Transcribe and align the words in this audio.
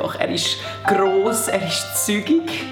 einfach. 0.00 0.18
Er 0.18 0.28
ist 0.30 0.56
gross, 0.86 1.48
er 1.48 1.66
ist 1.66 2.06
zügig. 2.06 2.64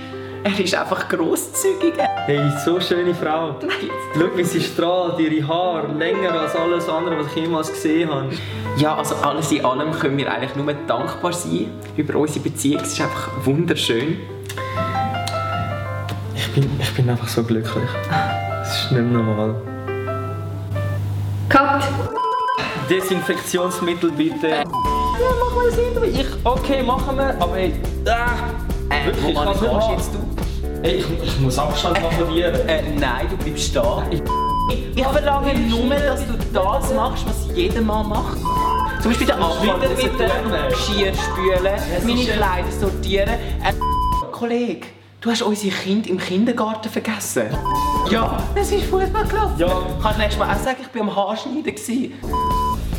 Er 0.44 0.58
ist 0.58 0.74
einfach 0.74 1.08
grosszügig. 1.08 1.94
Hey, 2.26 2.40
so 2.64 2.80
schöne 2.80 3.14
Frau. 3.14 3.56
Schau, 4.14 4.36
wie 4.36 4.44
sie 4.44 4.60
strahlt, 4.60 5.18
ihre 5.18 5.46
Haare 5.46 5.88
länger 5.92 6.32
als 6.32 6.54
alles 6.54 6.88
andere, 6.88 7.18
was 7.18 7.26
ich 7.26 7.42
jemals 7.42 7.68
gesehen 7.68 8.08
habe. 8.08 8.28
Ja, 8.76 8.96
also 8.96 9.16
alles 9.16 9.50
in 9.50 9.64
allem 9.64 9.92
können 9.92 10.16
wir 10.16 10.30
eigentlich 10.32 10.54
nur 10.54 10.72
dankbar 10.72 11.32
sein 11.32 11.70
über 11.96 12.18
unsere 12.18 12.40
Beziehung. 12.40 12.80
Es 12.82 12.92
ist 12.92 13.00
einfach 13.00 13.30
wunderschön. 13.44 14.18
Ich 16.36 16.48
bin, 16.54 16.70
ich 16.80 16.94
bin 16.94 17.10
einfach 17.10 17.28
so 17.28 17.42
glücklich. 17.42 17.90
Es 18.62 18.84
ist 18.84 18.92
nicht 18.92 19.10
normal. 19.10 19.56
Cut! 21.48 21.82
Desinfektionsmittel 22.88 24.12
bitte. 24.12 24.48
Ja, 24.48 24.64
machen 24.64 25.56
wir 25.56 25.70
das 25.70 25.78
Interview. 25.78 26.20
Ich, 26.20 26.27
okay, 26.44 26.82
machen 26.82 27.16
wir, 27.16 27.34
aber 27.40 27.56
ey, 27.56 27.72
ah, 28.08 28.94
Äh, 28.94 29.06
Wirklich, 29.06 29.24
wo 29.24 29.28
ich 29.28 29.34
machen. 29.72 29.92
jetzt 29.96 30.10
du? 30.14 30.18
ey, 30.82 30.94
ich, 30.96 31.06
ich 31.24 31.40
muss 31.40 31.58
Abstand 31.58 32.00
machen 32.02 32.16
von 32.26 32.34
dir. 32.34 32.46
Äh, 32.66 32.82
nein, 32.98 33.26
du 33.30 33.36
bleibst 33.36 33.74
da. 33.76 34.02
Ich 34.10 35.04
verlange 35.06 35.54
nur, 35.54 35.94
dass 35.94 36.26
du 36.26 36.34
das 36.52 36.92
machst, 36.94 37.24
was 37.26 37.56
jeder 37.56 37.80
Mann 37.80 38.08
macht. 38.08 38.36
Zum 39.02 39.10
Beispiel 39.10 39.26
den 39.26 39.36
Abfall 39.36 39.78
mit 39.78 39.98
dem. 40.00 40.68
Geschirr 40.68 41.12
spülen, 41.14 41.74
meine 42.06 42.24
Kleider 42.24 42.72
sortieren. 42.72 43.28
Äh, 43.28 43.72
Kollege, 44.32 44.86
du 45.20 45.30
hast 45.30 45.42
unsere 45.42 45.74
Kinder 45.74 46.08
im 46.10 46.18
Kindergarten 46.18 46.88
vergessen. 46.88 47.46
Ja, 48.10 48.38
es 48.54 48.72
ist 48.72 48.84
Fußball 48.84 49.26
gelaufen. 49.26 49.54
Ja. 49.58 49.68
Kannst 50.02 50.18
du 50.18 50.22
nächstes 50.22 50.38
Mal 50.38 50.54
auch 50.54 50.58
sagen, 50.58 50.78
ich 50.80 50.94
war 50.94 51.02
am 51.02 51.16
Haarschneiden. 51.16 51.74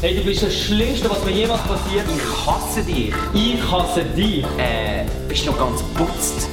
Hey, 0.02 0.16
du 0.16 0.23
bist 0.23 0.41
das 0.41 0.58
Schlimmste, 0.58 1.09
was 1.09 1.26
mir 1.26 1.31
jemals 1.31 1.62
passiert 1.63 2.05
ist. 2.08 2.23
Ich 2.23 2.48
hasse 2.48 2.84
dich. 2.84 3.13
Ich 3.34 3.62
hasse 3.70 4.02
dich. 4.05 4.45
Äh, 4.58 5.03
bist 5.27 5.45
du 5.45 5.52
noch 5.52 5.59
ganz 5.59 5.84
putzt? 5.94 6.48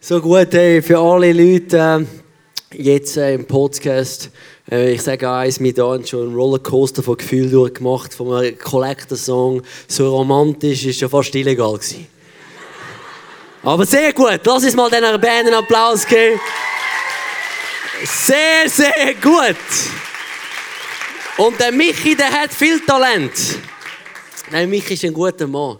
So 0.00 0.20
gut, 0.20 0.48
hey, 0.50 0.82
für 0.82 0.98
alle 0.98 1.32
Leute 1.32 2.04
äh, 2.72 2.82
jetzt 2.82 3.16
äh, 3.16 3.34
im 3.34 3.46
Podcast. 3.46 4.30
Äh, 4.68 4.94
ich 4.94 5.02
sage 5.02 5.30
eins, 5.30 5.60
wir 5.60 5.72
haben 5.84 6.04
schon 6.04 6.22
einen 6.22 6.34
Rollercoaster 6.34 7.04
von 7.04 7.16
Gefühlen 7.16 7.52
durchgemacht, 7.52 8.12
von 8.12 8.32
einem 8.32 8.58
Collector-Song. 8.58 9.62
So 9.86 10.16
romantisch, 10.16 10.84
ist 10.84 11.00
ja 11.00 11.08
fast 11.08 11.32
illegal 11.36 11.74
gewesen. 11.74 12.08
Aber 13.62 13.86
sehr 13.86 14.12
gut, 14.12 14.40
lass 14.42 14.64
uns 14.64 14.74
mal 14.74 14.90
dieser 14.90 15.16
Band 15.16 15.46
einen 15.46 15.54
Applaus 15.54 16.04
geben. 16.04 16.40
Sehr, 18.02 18.68
sehr 18.68 19.14
gut. 19.22 20.09
Und 21.40 21.58
der 21.58 21.72
Michi, 21.72 22.14
der 22.14 22.30
hat 22.30 22.52
viel 22.52 22.84
Talent. 22.84 23.32
Nein, 24.50 24.68
Michi 24.68 24.92
ist 24.92 25.06
ein 25.06 25.14
guter 25.14 25.46
Mann. 25.46 25.78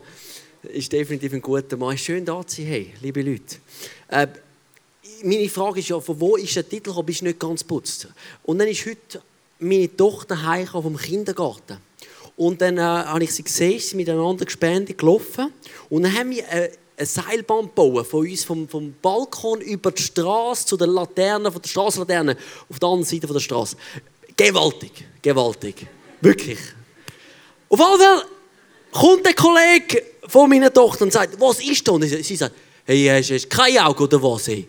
Ist 0.62 0.90
definitiv 0.90 1.34
ein 1.34 1.42
guter 1.42 1.76
Mann. 1.76 1.94
Ist 1.94 2.02
schön 2.02 2.24
da 2.24 2.42
zu 2.46 2.56
sein, 2.56 2.64
hey, 2.64 2.94
liebe 3.02 3.20
Leute. 3.20 3.56
Äh, 4.08 4.28
meine 5.22 5.50
Frage 5.50 5.80
ist 5.80 5.90
ja, 5.90 6.00
von 6.00 6.18
wo 6.18 6.36
ist 6.36 6.56
der 6.56 6.66
Titel 6.66 6.84
gekommen, 6.84 7.04
bist 7.04 7.20
du 7.20 7.26
nicht 7.26 7.38
ganz 7.38 7.62
putzt? 7.62 8.08
Und 8.44 8.58
dann 8.58 8.68
ist 8.68 8.86
heute 8.86 9.20
meine 9.58 9.94
Tochter 9.94 10.42
heimgekommen 10.42 10.96
vom 10.96 10.96
Kindergarten. 10.96 11.76
Und 12.38 12.62
dann 12.62 12.78
äh, 12.78 12.80
habe 12.80 13.22
ich 13.22 13.34
sie 13.34 13.42
gesehen, 13.42 13.78
sie 13.80 13.96
miteinander 13.96 14.46
gespendet 14.46 14.96
gelaufen. 14.96 15.52
Und 15.90 16.04
dann 16.04 16.14
haben 16.14 16.30
wir 16.30 16.48
äh, 16.50 16.70
ein 16.96 17.04
Seilbahn 17.04 17.66
gebaut 17.66 18.06
von 18.06 18.26
uns, 18.26 18.44
vom, 18.44 18.66
vom 18.66 18.94
Balkon 19.02 19.60
über 19.60 19.90
die 19.90 20.00
Straße 20.00 20.64
zu 20.64 20.78
den 20.78 20.88
Laternen, 20.88 21.52
von 21.52 21.60
der 21.60 21.68
Straßenlaterne 21.68 22.38
auf 22.70 22.78
der 22.78 22.88
anderen 22.88 23.04
Seite 23.04 23.26
der 23.26 23.40
Straße. 23.40 23.76
Gewaltig, 24.40 24.92
gewaltig. 25.20 25.86
Wirklich. 26.22 26.58
Auf 27.68 27.78
jeden 27.78 28.00
Fall 28.00 28.22
kommt 28.90 29.26
der 29.26 29.34
Kollege 29.34 30.02
von 30.28 30.48
meiner 30.48 30.72
Tochter 30.72 31.04
und 31.04 31.12
sagt, 31.12 31.38
was 31.38 31.62
ist 31.62 31.86
da? 31.86 31.92
Und 31.92 32.04
sie 32.04 32.36
sagt, 32.36 32.54
hey, 32.86 33.04
hast 33.06 33.28
du 33.28 33.48
kein 33.48 33.76
Auge 33.76 34.04
oder 34.04 34.22
was? 34.22 34.48
Hey? 34.48 34.66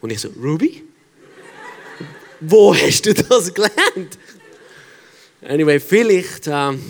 Und 0.00 0.12
ich 0.12 0.20
so, 0.20 0.30
Ruby? 0.42 0.82
Wo 2.40 2.74
hast 2.74 3.04
du 3.04 3.12
das 3.12 3.52
gelernt? 3.52 4.18
Anyway, 5.42 5.78
vielleicht, 5.78 6.46
ähm, 6.46 6.82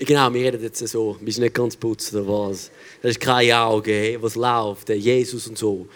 genau, 0.00 0.34
wir 0.34 0.46
reden 0.46 0.62
jetzt 0.64 0.84
so, 0.88 1.16
bist 1.20 1.38
nicht 1.38 1.54
ganz 1.54 1.76
putzt 1.76 2.12
oder 2.12 2.26
was? 2.26 2.72
Das 3.00 3.12
ist 3.12 3.20
kein 3.20 3.52
Auge, 3.52 4.18
was 4.20 4.34
läuft, 4.34 4.88
Jesus 4.88 5.46
und 5.46 5.56
so. 5.56 5.86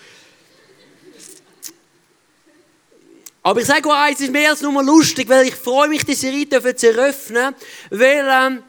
Aber 3.47 3.61
ich 3.61 3.67
sage 3.67 3.87
euch 3.87 4.15
es 4.15 4.21
ist 4.23 4.33
mehr 4.33 4.51
als 4.51 4.63
nur 4.63 4.83
lustig, 4.83 5.29
weil 5.29 5.47
ich 5.47 5.55
freue 5.55 5.87
mich, 5.87 6.03
die 6.03 6.15
Serie 6.15 6.49
zu 6.49 6.89
eröffnen, 6.89 7.55
weil 7.91 8.27
ähm, 8.27 8.63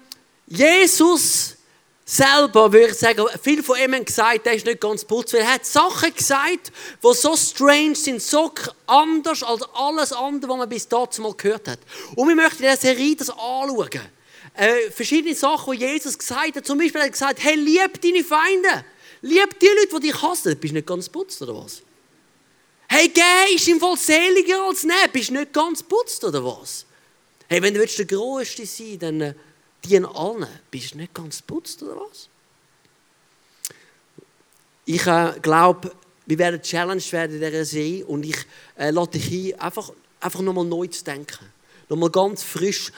Jesus 0.47 1.55
selber, 2.03 2.73
würde 2.73 2.91
ich 2.91 2.95
sagen, 2.95 3.25
viel 3.41 3.63
von 3.63 3.77
ihm 3.79 3.93
haben 3.93 4.03
gesagt, 4.03 4.45
er 4.45 4.53
ist 4.53 4.65
nicht 4.65 4.81
ganz 4.81 5.05
putz, 5.05 5.33
weil 5.33 5.41
er 5.41 5.53
hat 5.53 5.65
Sachen 5.65 6.13
gesagt, 6.13 6.73
die 7.01 7.13
so 7.13 7.37
strange 7.37 7.95
sind, 7.95 8.21
so 8.21 8.51
anders 8.85 9.43
als 9.43 9.61
alles 9.73 10.11
andere, 10.11 10.51
was 10.51 10.57
man 10.57 10.69
bis 10.69 10.89
dazu 10.89 11.21
mal 11.21 11.33
gehört 11.33 11.69
hat. 11.69 11.79
Und 12.17 12.27
wir 12.27 12.35
möchten 12.35 12.63
in 12.63 12.69
dieser 12.69 12.81
Serie 12.81 13.15
das 13.15 13.29
anschauen. 13.29 14.01
Äh, 14.55 14.91
verschiedene 14.91 15.35
Sachen, 15.35 15.71
die 15.71 15.85
Jesus 15.85 16.17
gesagt 16.17 16.57
hat. 16.57 16.65
Zum 16.65 16.77
Beispiel 16.77 16.99
hat 16.99 17.07
er 17.07 17.11
gesagt, 17.11 17.39
hey, 17.41 17.55
lieb 17.55 18.01
deine 18.01 18.25
Feinde. 18.25 18.85
Lieb 19.21 19.57
die 19.57 19.67
Leute, 19.67 20.01
die 20.01 20.11
dich 20.11 20.21
hassen. 20.21 20.57
Bist 20.57 20.71
du 20.71 20.75
nicht 20.75 20.87
ganz 20.87 21.07
putzt, 21.07 21.41
oder 21.41 21.55
was? 21.55 21.81
Hey, 22.87 23.09
geh 23.09 23.55
ist 23.55 23.67
im 23.67 23.79
Fall 23.79 23.97
seliger 23.97 24.67
als 24.67 24.83
nehmen. 24.83 25.11
Bist 25.11 25.29
du 25.29 25.33
nicht 25.33 25.53
ganz 25.53 25.81
putzt, 25.83 26.23
oder 26.23 26.43
was? 26.43 26.85
Hey, 27.47 27.61
wenn 27.61 27.73
du 27.73 27.79
willst 27.79 27.97
der 27.97 28.05
Größte 28.05 28.65
sein 28.65 28.99
dann 28.99 29.21
äh, 29.21 29.33
dien 29.83 30.05
allen. 30.05 30.47
Bist 30.71 30.93
du 30.93 30.97
nicht 30.97 31.13
ganz 31.13 31.41
putzt, 31.41 31.81
oder 31.83 31.97
was? 31.97 32.29
Ich 34.85 35.05
äh, 35.07 35.33
glaube, 35.41 35.91
wir 36.25 36.37
werden 36.37 36.61
challenged 36.61 37.11
werden 37.11 37.35
in 37.35 37.41
dieser 37.41 37.65
Serie 37.65 38.05
und 38.05 38.25
ich 38.25 38.37
äh, 38.77 38.91
lade 38.91 39.11
dich 39.17 39.53
ein, 39.53 39.59
einfach, 39.59 39.91
einfach 40.19 40.41
nochmal 40.41 40.65
neu 40.65 40.87
zu 40.87 41.03
denken. 41.03 41.45
Nochmal 41.89 42.09
ganz 42.09 42.43
frisch 42.43 42.91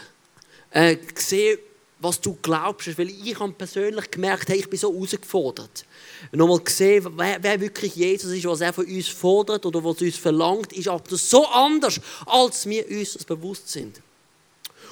äh, 0.71 0.97
sehen, 1.15 1.59
was 1.99 2.21
du 2.21 2.37
glaubst. 2.41 2.97
Weil 2.97 3.09
ich 3.09 3.39
habe 3.39 3.53
persönlich 3.53 4.09
gemerkt, 4.11 4.49
hey, 4.49 4.59
ich 4.59 4.69
bin 4.69 4.79
so 4.79 4.93
herausgefordert. 4.93 5.85
Nochmal 6.31 6.59
gesehen, 6.59 7.07
wer, 7.15 7.41
wer 7.41 7.59
wirklich 7.59 7.95
Jesus 7.95 8.31
ist, 8.31 8.45
was 8.45 8.61
er 8.61 8.73
von 8.73 8.85
uns 8.85 9.07
fordert 9.07 9.65
oder 9.65 9.83
was 9.83 10.01
uns 10.01 10.17
verlangt, 10.17 10.73
ist 10.73 10.87
aber 10.87 11.03
so 11.15 11.45
anders, 11.47 11.99
als 12.25 12.67
wir 12.67 12.87
uns 12.89 13.13
das 13.13 13.25
bewusst 13.25 13.69
sind. 13.69 14.01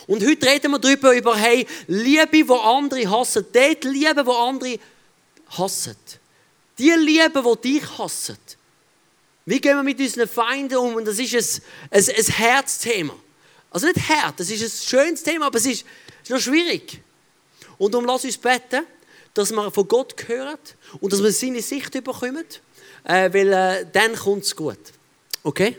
Und 0.07 0.23
heute 0.23 0.47
reden 0.47 0.71
wir 0.71 0.79
darüber, 0.79 1.15
über, 1.15 1.35
hey, 1.35 1.65
Liebe, 1.87 2.47
wo 2.47 2.55
andere 2.55 3.09
hassen. 3.09 3.45
Dort 3.51 3.83
Liebe, 3.85 4.25
wo 4.25 4.33
andere 4.33 4.77
hassen. 5.49 5.95
Die 6.77 6.91
Liebe, 6.91 7.43
die 7.43 7.79
dich 7.79 7.97
hassen. 7.97 8.37
Wie 9.45 9.61
gehen 9.61 9.77
wir 9.77 9.83
mit 9.83 9.99
unseren 9.99 10.27
Feinden 10.27 10.77
um? 10.77 10.95
Und 10.95 11.05
das 11.05 11.19
ist 11.19 11.61
ein, 11.91 11.99
ein, 11.99 12.15
ein 12.15 12.25
Herzthema. 12.25 13.15
Also 13.69 13.87
nicht 13.87 14.07
hart, 14.07 14.39
das 14.39 14.49
ist 14.49 14.63
ein 14.63 14.87
schönes 14.87 15.21
Thema, 15.21 15.47
aber 15.47 15.57
es 15.57 15.65
ist, 15.65 15.85
ist 16.25 16.31
noch 16.31 16.39
schwierig. 16.39 17.01
Und 17.77 17.93
darum 17.93 18.05
lass 18.05 18.23
uns 18.23 18.37
beten, 18.37 18.85
dass 19.33 19.51
wir 19.51 19.71
von 19.71 19.87
Gott 19.87 20.15
hören 20.27 20.57
und 20.99 21.13
dass 21.13 21.21
wir 21.21 21.31
seine 21.31 21.61
Sicht 21.61 21.91
bekommen, 21.91 22.45
äh, 23.03 23.31
weil 23.33 23.53
äh, 23.53 23.85
dann 23.91 24.15
kommt 24.15 24.43
es 24.43 24.55
gut. 24.55 24.79
Okay? 25.43 25.77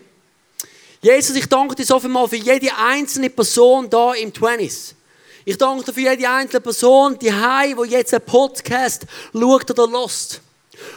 Jesus, 1.00 1.36
ich 1.36 1.46
danke 1.46 1.74
dir 1.74 1.84
so 1.84 1.98
viel 1.98 2.10
mal 2.10 2.28
für 2.28 2.36
jede 2.36 2.76
einzelne 2.76 3.30
Person 3.30 3.88
da 3.90 4.14
im 4.14 4.32
20s. 4.32 4.92
Ich 5.44 5.56
danke 5.56 5.84
dir 5.84 5.92
für 5.92 6.00
jede 6.00 6.28
einzelne 6.28 6.60
Person, 6.60 7.18
die 7.18 7.32
Hai, 7.32 7.74
die 7.74 7.90
jetzt 7.90 8.12
einen 8.12 8.24
Podcast 8.24 9.06
schaut 9.32 9.70
oder 9.70 9.86
lost. 9.86 10.40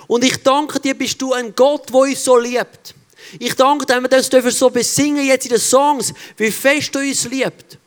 Und 0.08 0.24
ich 0.24 0.42
danke 0.44 0.80
dir, 0.80 0.94
bist 0.96 1.22
du 1.22 1.34
ein 1.34 1.56
Gott, 1.56 1.90
der 1.90 1.96
uns 1.96 2.24
so 2.24 2.38
liebt. 2.38 2.94
Ich 3.40 3.56
danke 3.56 3.86
dir, 3.86 3.96
wenn 3.96 4.04
wir 4.04 4.10
das 4.10 4.30
so 4.58 4.70
besingen 4.70 5.26
jetzt 5.26 5.46
in 5.46 5.52
den 5.52 5.60
Songs, 5.60 6.14
wie 6.38 6.52
fest 6.52 6.94
du 6.94 7.00
uns 7.00 7.26
liebt, 7.26 7.78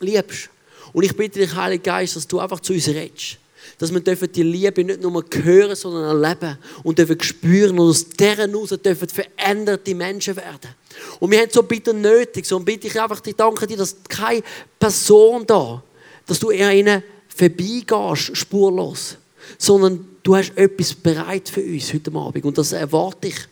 liebst. 0.00 0.50
Und 0.94 1.02
ich 1.02 1.14
bitte 1.14 1.40
dich, 1.40 1.54
Heiliger 1.54 1.82
Geist, 1.82 2.14
dass 2.14 2.26
du 2.26 2.38
einfach 2.38 2.60
zu 2.60 2.72
uns 2.72 2.86
redest. 2.88 3.36
Dass 3.78 3.92
wir 3.92 3.98
dürfen 3.98 4.30
die 4.30 4.44
Liebe 4.44 4.84
nicht 4.84 5.02
nur 5.02 5.24
hören, 5.42 5.74
sondern 5.74 6.04
erleben 6.04 6.56
und 6.84 6.96
dürfen 6.96 7.20
spüren 7.20 7.78
und 7.80 7.88
aus 7.88 8.08
deren 8.10 8.50
heraus 8.50 8.68
dürfen 8.80 9.08
veränderte 9.08 9.92
Menschen 9.94 10.36
werden. 10.36 10.70
Und 11.18 11.32
wir 11.32 11.40
haben 11.40 11.50
so 11.50 11.64
bitte 11.64 11.92
nötig, 11.92 12.46
so 12.46 12.60
bitte 12.60 12.86
ich 12.86 13.00
einfach, 13.00 13.20
ich 13.26 13.34
danke 13.34 13.66
dir, 13.66 13.76
dass 13.76 13.96
keine 14.08 14.44
Person 14.78 15.44
da, 15.44 15.82
dass 16.26 16.38
du 16.38 16.50
an 16.50 16.70
ihnen 16.70 17.02
vorbeigehst, 17.26 18.36
spurlos, 18.36 19.16
sondern 19.58 20.06
du 20.22 20.36
hast 20.36 20.56
etwas 20.56 20.94
bereit 20.94 21.48
für 21.48 21.62
uns 21.62 21.92
heute 21.92 22.14
Abend 22.14 22.44
und 22.44 22.56
das 22.56 22.70
erwarte 22.70 23.28
ich, 23.28 23.48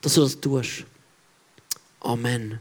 dass 0.00 0.14
du 0.14 0.22
das 0.22 0.40
tust. 0.40 0.84
Amen. 2.00 2.58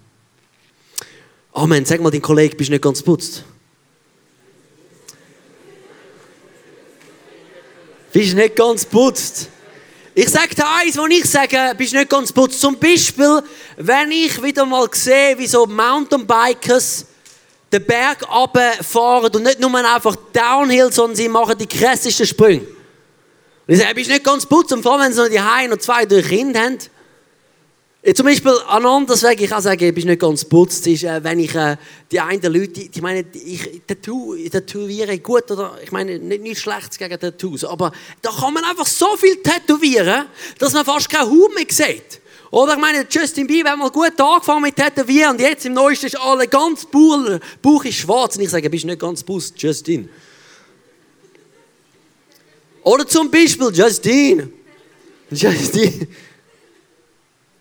Amen. 1.54 1.84
Sag 1.84 2.00
mal, 2.00 2.12
dein 2.12 2.22
Kollege, 2.22 2.56
bist 2.56 2.70
du 2.70 2.74
nicht 2.74 2.84
ganz 2.84 3.02
putzt? 3.02 3.44
Bist 8.18 8.34
nicht 8.34 8.56
ganz 8.56 8.84
putzt? 8.84 9.48
Ich 10.16 10.28
sage 10.30 10.56
dir 10.56 10.68
eins, 10.68 10.98
was 10.98 11.08
ich 11.12 11.26
sage, 11.26 11.76
bist 11.78 11.94
nicht 11.94 12.10
ganz 12.10 12.34
putzt. 12.34 12.60
Zum 12.60 12.76
Beispiel, 12.80 13.44
wenn 13.76 14.12
ich 14.12 14.42
wieder 14.42 14.66
mal 14.66 14.88
sehe, 14.92 15.38
wie 15.38 15.46
so 15.46 15.68
Mountainbikers 15.68 17.06
den 17.72 17.86
Berg 17.86 18.28
runterfahren 18.28 19.36
und 19.36 19.44
nicht 19.44 19.60
nur 19.60 19.72
einfach 19.76 20.16
Downhill, 20.34 20.92
sondern 20.92 21.16
sie 21.16 21.30
machen 21.30 21.60
die 21.60 21.68
krassesten 21.68 22.26
Sprünge. 22.26 22.66
Und 23.68 23.76
ich 23.76 23.80
sage, 23.80 23.94
bist 23.94 24.10
nicht 24.10 24.24
ganz 24.24 24.48
putz, 24.48 24.72
und 24.72 24.82
vor 24.82 24.94
allem, 24.94 25.04
wenn 25.04 25.14
sie 25.14 25.22
noch 25.22 25.30
die 25.30 25.40
Heim 25.40 25.74
und 25.74 25.84
zwei 25.84 26.04
drei 26.08 26.24
Kinder 26.24 26.60
haben. 26.60 26.80
Ja, 28.04 28.14
zum 28.14 28.26
Beispiel 28.28 28.54
an 28.68 28.86
anderes 28.86 29.24
Weg, 29.24 29.42
ich 29.42 29.50
kann 29.50 29.62
sagen, 29.62 29.84
ich 29.84 29.94
bin 29.94 30.06
nicht 30.08 30.22
ganz 30.22 30.46
putzt, 30.46 30.86
ist, 30.88 31.04
äh, 31.04 31.24
wenn 31.24 31.40
ich 31.40 31.54
äh, 31.56 31.76
die 32.12 32.20
einen 32.20 32.54
Leute, 32.54 32.88
die 32.88 33.02
meinen, 33.02 33.26
ich 33.34 33.82
Tattoo, 33.88 34.36
tätowiere 34.36 35.18
gut 35.20 35.50
oder, 35.52 35.78
ich 35.84 35.92
meine, 35.92 36.20
nicht 36.20 36.42
nichts 36.42 36.62
Schlechtes 36.62 36.98
gegen 36.98 37.20
Tattoos, 37.20 37.64
aber 37.64 37.92
da 38.22 38.30
kann 38.30 38.54
man 38.54 38.64
einfach 38.64 38.86
so 38.86 39.18
viel 39.18 39.38
tätowieren, 39.38 40.28
dass 40.60 40.74
man 40.74 40.86
fast 40.86 41.10
keine 41.10 41.30
Haut 41.30 41.56
mehr 41.56 41.66
sieht. 41.70 42.22
Oder 42.52 42.74
ich 42.74 42.80
meine, 42.80 43.06
Justin 43.10 43.48
Bieber 43.48 43.72
hat 43.72 43.80
mal 43.80 43.90
gut 43.90 44.20
angefangen 44.20 44.62
mit 44.62 44.76
Tätowieren 44.76 45.32
und 45.32 45.42
jetzt 45.42 45.66
im 45.66 45.74
Neuesten 45.74 46.06
ist 46.06 46.20
alle 46.20 46.48
ganz 46.48 46.86
Bauch, 46.86 47.40
Bauch 47.62 47.84
ist 47.84 47.96
schwarz. 47.96 48.38
Und 48.38 48.44
ich 48.44 48.50
sage, 48.50 48.70
bist 48.70 48.86
nicht 48.86 49.00
ganz 49.00 49.22
Bus, 49.22 49.54
Justin. 49.58 50.08
Oder 52.84 53.06
zum 53.06 53.30
Beispiel 53.30 53.70
Justin. 53.74 54.54
Justin. 55.30 56.08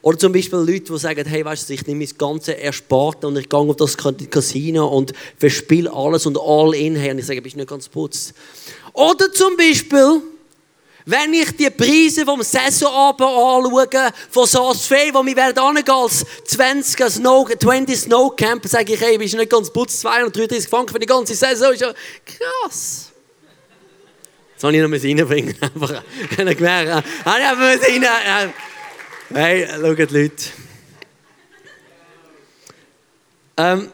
Oder 0.07 0.21
zum 0.21 0.33
Beispiel 0.33 0.61
Leute, 0.61 0.93
die 0.93 0.99
sagen, 1.01 1.27
hey, 1.27 1.45
weißt 1.45 1.69
du, 1.69 1.73
ich 1.73 1.85
nehme 1.85 2.05
mein 2.05 2.17
ganzes 2.17 2.55
Ersparte 2.55 3.27
und 3.27 3.37
ich 3.39 3.49
gehe 3.49 3.59
auf 3.59 3.75
das 3.75 3.97
Casino 3.97 4.87
und 4.87 5.13
verspiele 5.37 5.93
alles 5.93 6.27
und 6.27 6.39
all 6.39 6.77
in 6.77 6.95
her. 6.95 7.11
Und 7.11 7.19
ich 7.19 7.27
sage, 7.27 7.43
bist 7.43 7.57
nicht 7.57 7.69
ganz 7.69 7.89
putzt. 7.89 8.33
Oder 8.93 9.33
zum 9.33 9.57
Beispiel, 9.57 10.23
wenn 11.07 11.35
ich 11.35 11.57
die 11.57 11.71
Preise 11.71 12.25
vom 12.25 12.41
Saisonabend 12.41 13.21
anschaue, 13.21 14.13
von 14.31 14.47
Saas-Fee, 14.47 15.13
wo 15.13 15.27
wir 15.27 15.35
werden 15.35 15.59
als 15.59 16.25
20 16.45 17.11
Snow, 17.11 17.49
20 17.59 17.99
Snow 17.99 18.37
Camp, 18.37 18.65
sage 18.65 18.95
ich, 18.95 19.01
hey, 19.01 19.19
bist 19.19 19.35
nicht 19.35 19.51
ganz 19.51 19.73
putzt, 19.73 20.03
233 20.03 20.71
Franken 20.71 20.93
für 20.93 21.01
die 21.01 21.07
ganze 21.07 21.35
Saison, 21.35 21.73
ist 21.73 21.81
ja 21.81 21.93
krass. 22.25 23.11
Das 24.55 24.63
soll 24.63 24.73
ich 24.73 24.83
noch 24.83 24.89
reinbringen. 24.89 25.57
Einfach, 25.61 25.91
ich 26.31 26.39
habe 26.39 26.55
gemerkt, 26.55 27.05
ich 27.19 27.27
einfach 27.27 27.89
rein. 27.89 28.55
Hey, 29.29 29.67
schaut 29.67 30.11
Leute. 30.13 30.45
Ähm, 33.57 33.93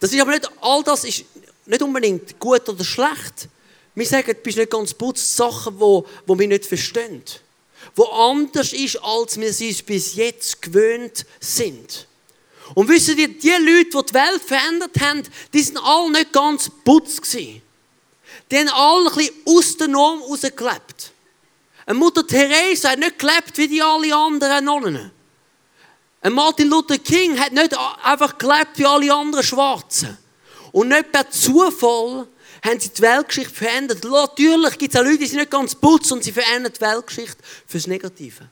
das 0.00 0.12
ist 0.12 0.20
aber 0.20 0.32
nicht, 0.32 0.50
all 0.60 0.82
das 0.82 1.04
ist 1.04 1.24
nicht 1.64 1.80
unbedingt 1.80 2.40
gut 2.40 2.68
oder 2.68 2.82
schlecht. 2.82 3.48
Wir 3.94 4.04
sagen, 4.04 4.32
du 4.32 4.42
bist 4.42 4.58
nicht 4.58 4.72
ganz 4.72 4.92
putzt, 4.94 5.36
Sachen, 5.36 5.74
die 5.74 5.80
wo, 5.80 6.08
wo 6.26 6.36
wir 6.36 6.48
nicht 6.48 6.66
verstehen. 6.66 7.22
Wo 7.94 8.06
anders 8.06 8.72
ist, 8.72 8.96
als 8.96 9.38
wir 9.38 9.52
sie 9.52 9.72
bis 9.86 10.16
jetzt 10.16 10.60
gewöhnt 10.60 11.24
sind. 11.38 12.08
Und 12.74 12.88
wissen 12.88 13.16
ihr, 13.16 13.28
die 13.28 13.48
Leute, 13.50 13.90
die 13.90 14.06
die 14.10 14.14
Welt 14.14 14.42
verändert 14.44 15.00
haben, 15.00 15.22
die 15.52 15.62
sind 15.62 15.78
alle 15.78 16.10
nicht 16.10 16.32
ganz 16.32 16.68
gewesen. 16.84 17.62
Die 18.50 18.58
haben 18.58 18.68
alle 18.70 19.08
ein 19.08 19.16
bisschen 19.16 19.34
aus 19.44 19.76
der 19.76 19.88
Norm 19.88 20.20
rausgelebt. 20.22 21.13
Eine 21.86 21.98
Mutter 21.98 22.26
Therese 22.26 22.90
hat 22.90 22.98
nicht 22.98 23.18
gelebt 23.18 23.56
wie 23.56 23.68
die 23.68 23.82
alle 23.82 24.14
anderen 24.14 24.64
Nonnen. 24.64 25.10
Ein 26.22 26.32
Martin 26.32 26.68
Luther 26.68 26.98
King 26.98 27.38
hat 27.38 27.52
nicht 27.52 27.76
einfach 28.02 28.38
gelebt 28.38 28.70
wie 28.76 28.86
alle 28.86 29.12
anderen 29.12 29.44
Schwarzen. 29.44 30.16
Und 30.72 30.88
nicht 30.88 31.12
per 31.12 31.28
Zufall 31.30 32.26
haben 32.64 32.80
sie 32.80 32.88
die 32.88 33.02
Weltgeschichte 33.02 33.54
verändert. 33.54 34.02
Natürlich 34.02 34.78
gibt 34.78 34.94
es 34.94 35.00
auch 35.00 35.04
Leute, 35.04 35.18
die 35.18 35.26
sind 35.26 35.38
nicht 35.38 35.50
ganz 35.50 35.74
putz 35.74 36.10
und 36.12 36.24
sie 36.24 36.32
verändern 36.32 36.72
die 36.74 36.80
Weltgeschichte 36.80 37.36
fürs 37.66 37.86
Negative. 37.86 38.48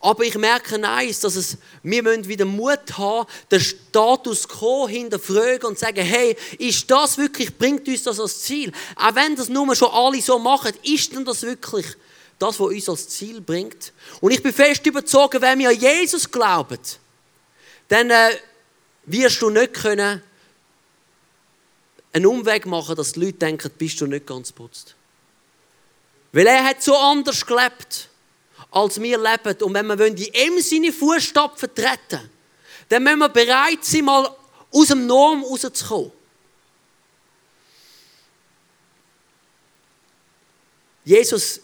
Aber 0.00 0.24
ich 0.24 0.36
merke 0.36 0.82
eins, 0.86 1.20
dass 1.20 1.36
es, 1.36 1.56
wir 1.82 2.02
müssen 2.02 2.28
wieder 2.28 2.44
Mut 2.44 2.98
haben, 2.98 3.28
den 3.50 3.60
Status 3.60 4.48
quo 4.48 4.88
hinterfragen 4.88 5.68
und 5.68 5.78
sagen, 5.78 6.04
hey, 6.04 6.36
ist 6.58 6.90
das 6.90 7.16
wirklich, 7.16 7.56
bringt 7.56 7.86
uns 7.88 8.02
das 8.02 8.20
als 8.20 8.40
Ziel? 8.40 8.72
Auch 8.96 9.14
wenn 9.14 9.36
das 9.36 9.48
nur 9.48 9.74
schon 9.74 9.90
alle 9.90 10.20
so 10.20 10.38
machen, 10.38 10.72
ist 10.82 11.12
denn 11.12 11.24
das 11.24 11.42
wirklich 11.42 11.86
das, 12.38 12.60
was 12.60 12.68
uns 12.68 12.88
als 12.88 13.08
Ziel 13.08 13.40
bringt? 13.40 13.92
Und 14.20 14.32
ich 14.32 14.42
bin 14.42 14.52
fest 14.52 14.86
überzeugt, 14.86 15.40
wenn 15.40 15.58
wir 15.58 15.70
an 15.70 15.78
Jesus 15.78 16.30
glauben, 16.30 16.78
dann 17.88 18.10
äh, 18.10 18.30
wirst 19.06 19.40
du 19.42 19.50
nicht 19.50 19.74
können 19.74 20.22
einen 22.12 22.26
Umweg 22.26 22.66
machen, 22.66 22.94
dass 22.94 23.12
die 23.12 23.20
Leute 23.20 23.38
denken, 23.38 23.70
bist 23.76 24.00
du 24.00 24.06
nicht 24.06 24.26
ganz 24.26 24.52
putzt. 24.52 24.94
Weil 26.32 26.46
er 26.46 26.64
hat 26.64 26.82
so 26.82 26.96
anders 26.96 27.44
gelebt 27.44 28.08
als 28.70 29.00
wir 29.00 29.18
leben. 29.18 29.62
Und 29.62 29.74
wenn 29.74 29.86
wir 29.86 30.06
in 30.06 30.16
ihm 30.16 30.60
seine 30.60 30.92
Fußstapfen 30.92 31.74
treten 31.74 32.30
dann 32.88 33.02
müssen 33.02 33.18
wir 33.18 33.28
bereit 33.28 33.84
sein, 33.84 34.04
mal 34.04 34.36
aus 34.70 34.88
dem 34.88 35.06
Norm 35.06 35.42
rauszukommen. 35.42 36.12
Jesus 41.04 41.60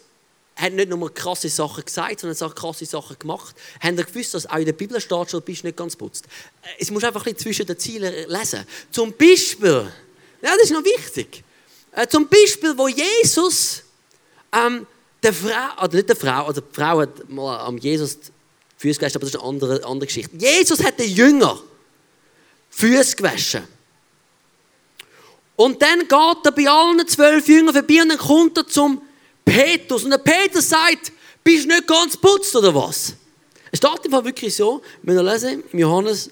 hat 0.60 0.72
nicht 0.72 0.88
nur 0.88 1.14
krasse 1.14 1.48
Sachen 1.48 1.84
gesagt, 1.84 2.20
sondern 2.20 2.40
auch 2.42 2.54
krasse 2.54 2.84
Sachen 2.84 3.18
gemacht. 3.18 3.54
Haben 3.80 3.96
ihr 3.96 4.04
gewusst, 4.04 4.34
dass 4.34 4.46
auch 4.46 4.58
in 4.58 4.66
der 4.66 4.72
Bibel 4.72 5.00
steht, 5.00 5.30
schon 5.30 5.42
bist 5.42 5.64
nicht 5.64 5.76
ganz 5.76 5.96
putzt. 5.96 6.26
Es 6.78 6.90
muss 6.90 7.04
einfach 7.04 7.20
ein 7.22 7.32
bisschen 7.34 7.38
zwischen 7.38 7.66
den 7.66 7.78
Zielen 7.78 8.28
lesen. 8.28 8.66
Zum 8.90 9.12
Beispiel, 9.12 9.90
ja, 10.42 10.54
das 10.54 10.64
ist 10.64 10.72
noch 10.72 10.84
wichtig. 10.84 11.42
Äh, 11.92 12.06
zum 12.06 12.28
Beispiel, 12.28 12.76
wo 12.76 12.88
Jesus 12.88 13.82
ähm, 14.52 14.86
der 15.22 15.32
Frau, 15.32 15.84
oder 15.84 15.96
nicht 15.96 16.08
der 16.08 16.16
Frau, 16.16 16.48
oder 16.48 16.60
die 16.60 16.74
Frau 16.74 17.00
hat 17.00 17.28
mal 17.28 17.58
am 17.60 17.78
Jesus 17.78 18.18
Füße 18.76 18.98
gewaschen, 18.98 19.16
aber 19.16 19.26
das 19.26 19.34
ist 19.34 19.40
eine 19.40 19.48
andere, 19.48 19.84
andere 19.84 20.06
Geschichte. 20.06 20.36
Jesus 20.36 20.82
hat 20.82 20.98
den 20.98 21.10
Jünger 21.10 21.60
Füße 22.70 23.16
gewaschen. 23.16 23.62
Und 25.56 25.82
dann 25.82 26.00
geht 26.00 26.44
er 26.44 26.52
bei 26.52 26.68
allen 26.68 27.06
zwölf 27.06 27.46
Jüngern 27.46 27.74
vorbei 27.74 28.00
und 28.00 28.08
dann 28.08 28.18
kommt 28.18 28.56
er 28.56 28.66
zum 28.66 29.02
Petrus. 29.50 30.04
Und 30.04 30.10
der 30.10 30.18
Petrus 30.18 30.68
sagt, 30.68 31.12
bist 31.42 31.64
du 31.64 31.68
nicht 31.68 31.86
ganz 31.86 32.16
putzt 32.16 32.54
oder 32.54 32.74
was? 32.74 33.14
Es 33.72 33.78
steht 33.78 34.04
einfach 34.04 34.24
wirklich 34.24 34.54
so, 34.54 34.82
wenn 35.02 35.16
wir 35.16 35.22
lesen, 35.22 35.62
im 35.72 35.78
Johannes 35.78 36.30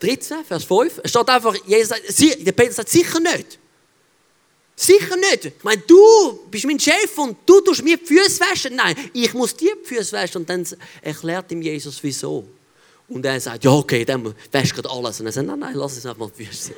13, 0.00 0.44
Vers 0.44 0.64
5, 0.64 1.00
es 1.02 1.10
steht 1.10 1.28
einfach, 1.28 1.54
Jesus 1.66 1.88
sagt, 1.88 2.46
der 2.46 2.52
Petrus 2.52 2.76
sagt, 2.76 2.88
sicher 2.88 3.20
nicht. 3.20 3.58
Sicher 4.76 5.16
nicht. 5.16 5.46
Ich 5.46 5.64
meine, 5.64 5.82
du 5.82 6.46
bist 6.50 6.64
mein 6.64 6.78
Chef 6.78 7.16
und 7.16 7.36
du 7.44 7.60
tust 7.60 7.82
mir 7.82 7.96
die 7.96 8.06
Füße 8.06 8.40
waschen. 8.40 8.76
Nein, 8.76 8.94
ich 9.12 9.34
muss 9.34 9.56
dir 9.56 9.74
die 9.74 9.84
Füße 9.84 10.12
waschen. 10.12 10.38
Und 10.38 10.50
dann 10.50 10.64
erklärt 11.02 11.50
ihm 11.50 11.62
Jesus, 11.62 11.98
wieso. 12.00 12.46
Und 13.08 13.24
er 13.26 13.40
sagt, 13.40 13.64
ja, 13.64 13.72
okay, 13.72 14.04
dann 14.04 14.32
wäschst 14.52 14.78
du 14.78 14.88
alles. 14.88 15.18
Und 15.18 15.26
er 15.26 15.32
sagt, 15.32 15.48
nein, 15.48 15.58
nein, 15.58 15.74
lass 15.74 15.96
es 15.96 16.06
einfach 16.06 16.18
mal 16.18 16.30
die 16.36 16.44
Füße 16.44 16.66
sein. 16.66 16.76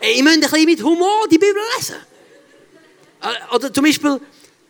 ich 0.00 0.22
müsst 0.22 0.34
ein 0.34 0.40
bisschen 0.40 0.64
mit 0.64 0.82
Humor 0.82 1.28
die 1.30 1.38
Bibel 1.38 1.62
lesen. 1.76 1.96
Äh, 3.20 3.54
oder 3.54 3.72
zum 3.72 3.84
Beispiel, 3.84 4.20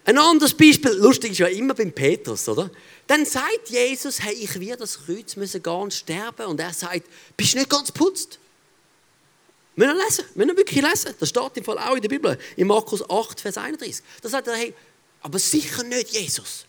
ein 0.04 0.18
anderes 0.18 0.54
Beispiel, 0.54 0.92
lustig 0.92 1.32
ist 1.32 1.38
ja 1.38 1.48
immer 1.48 1.74
beim 1.74 1.92
Petrus, 1.92 2.48
oder? 2.48 2.70
Dann 3.06 3.26
sagt 3.26 3.68
Jesus, 3.68 4.22
hey, 4.22 4.34
ich 4.34 4.58
werde 4.58 4.78
das 4.78 5.04
Kreuz 5.04 5.36
müssen 5.36 5.62
gehen 5.62 5.90
sterben. 5.90 6.46
Und 6.46 6.60
er 6.60 6.72
sagt, 6.72 7.02
bist 7.36 7.54
du 7.54 7.58
nicht 7.58 7.70
ganz 7.70 7.92
putzt? 7.92 8.38
Müssen 9.76 9.96
wir 9.96 10.04
lesen, 10.04 10.24
müssen 10.34 10.48
wir 10.48 10.56
wirklich 10.56 10.82
lesen. 10.82 11.14
Das 11.20 11.28
steht 11.28 11.56
im 11.56 11.64
Fall 11.64 11.78
auch 11.78 11.94
in 11.94 12.02
der 12.02 12.08
Bibel, 12.08 12.38
in 12.56 12.66
Markus 12.66 13.08
8, 13.08 13.40
Vers 13.40 13.58
31. 13.58 14.02
Da 14.22 14.28
sagt 14.28 14.48
er, 14.48 14.56
hey, 14.56 14.74
aber 15.20 15.38
sicher 15.38 15.82
nicht 15.82 16.10
Jesus. 16.10 16.64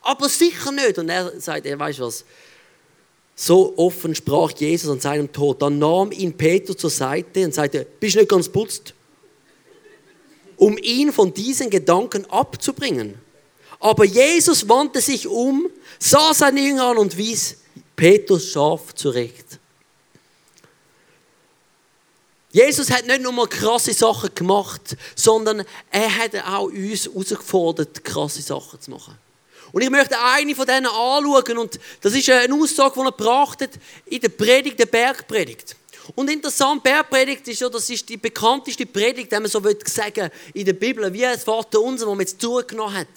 Aber 0.00 0.28
sicher 0.28 0.72
nicht. 0.72 0.98
Und 0.98 1.08
er 1.08 1.38
sagt, 1.40 1.66
er 1.66 1.78
weiß 1.78 2.00
was. 2.00 2.24
So 3.36 3.74
offen 3.76 4.14
sprach 4.14 4.50
Jesus 4.52 4.90
an 4.90 5.00
seinem 5.00 5.30
Tod. 5.30 5.62
Dann 5.62 5.78
nahm 5.78 6.10
ihn 6.10 6.36
Peter 6.36 6.76
zur 6.76 6.90
Seite 6.90 7.44
und 7.44 7.54
sagte, 7.54 7.86
bist 8.00 8.16
du 8.16 8.20
nicht 8.20 8.30
ganz 8.30 8.48
putzt? 8.48 8.94
Um 10.58 10.76
ihn 10.76 11.12
von 11.12 11.32
diesen 11.32 11.70
Gedanken 11.70 12.26
abzubringen. 12.26 13.18
Aber 13.80 14.04
Jesus 14.04 14.68
wandte 14.68 15.00
sich 15.00 15.26
um, 15.26 15.70
sah 15.98 16.34
seine 16.34 16.60
Jünger 16.60 16.88
an 16.88 16.98
und 16.98 17.16
wies 17.16 17.56
Petrus 17.96 18.50
scharf 18.50 18.94
zurecht. 18.94 19.58
Jesus 22.50 22.90
hat 22.90 23.06
nicht 23.06 23.22
nur 23.22 23.32
mal 23.32 23.46
krasse 23.46 23.92
Sachen 23.92 24.34
gemacht, 24.34 24.96
sondern 25.14 25.64
er 25.90 26.18
hat 26.18 26.34
auch 26.44 26.64
uns 26.64 27.06
herausgefordert, 27.06 28.02
krasse 28.02 28.42
Sachen 28.42 28.80
zu 28.80 28.90
machen. 28.90 29.14
Und 29.70 29.82
ich 29.82 29.90
möchte 29.90 30.18
eine 30.18 30.54
von 30.54 30.66
denen 30.66 30.86
anschauen 30.86 31.58
und 31.58 31.78
das 32.00 32.14
ist 32.14 32.30
eine 32.30 32.54
Aussage, 32.54 32.94
die 32.94 33.00
er 33.00 33.12
gebracht 33.12 33.68
in 34.06 34.20
der 34.20 34.30
Predigt, 34.30 34.78
der 34.78 34.86
Bergpredigt. 34.86 35.76
Und 36.14 36.30
interessant, 36.30 36.82
Bergpredigt 36.82 37.46
ist 37.48 37.60
ja, 37.60 37.68
das 37.68 37.88
ist 37.90 38.08
die 38.08 38.16
bekannteste 38.16 38.86
Predigt, 38.86 39.30
wenn 39.30 39.42
man 39.42 39.50
so 39.50 39.62
sagen 39.84 40.30
in 40.54 40.64
der 40.64 40.72
Bibel, 40.72 41.12
wie 41.12 41.20
das 41.20 41.44
Vater 41.44 41.80
unser, 41.80 42.06
wo 42.06 42.12
man 42.12 42.20
jetzt 42.20 42.40
zugenommen 42.40 42.94
hat. 42.94 43.08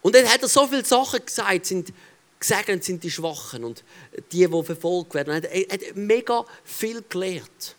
Und 0.00 0.14
dann 0.14 0.26
hat 0.26 0.42
er 0.42 0.48
so 0.48 0.66
viele 0.66 0.84
Sachen 0.84 1.24
gesagt, 1.24 1.66
sind 1.66 1.92
Gesegnet 2.40 2.84
sind 2.84 3.02
die 3.02 3.10
Schwachen 3.10 3.64
und 3.64 3.82
die, 4.30 4.46
die 4.46 4.62
verfolgt 4.62 5.14
werden. 5.14 5.42
Er 5.42 5.72
hat 5.72 5.96
mega 5.96 6.44
viel 6.64 7.02
gelehrt. 7.08 7.74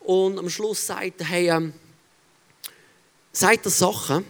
Und 0.00 0.38
am 0.38 0.48
Schluss 0.48 0.86
sagt 0.86 1.20
er, 1.20 1.26
hey, 1.26 1.50
ähm, 1.50 1.74
sagt 3.30 3.66
er 3.66 3.70
Sachen, 3.70 4.24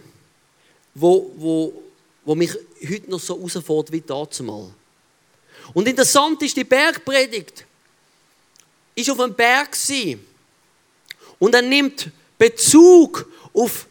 wo, 0.93 1.31
wo, 1.37 1.83
wo 2.25 2.35
mich 2.35 2.51
heute 2.83 3.09
noch 3.09 3.21
so 3.21 3.37
herausfordern 3.37 3.93
wie 3.93 4.01
damals. 4.01 4.71
Und 5.73 5.87
interessant 5.87 6.41
ist 6.41 6.57
die 6.57 6.65
Bergpredigt. 6.65 7.65
Ist 9.01 9.09
auf 9.09 9.19
einem 9.19 9.35
Berg 9.35 9.71
gewesen. 9.71 10.25
und 11.39 11.55
er 11.55 11.61
nimmt 11.61 12.09
Bezug 12.37 13.27
auf 13.53 13.87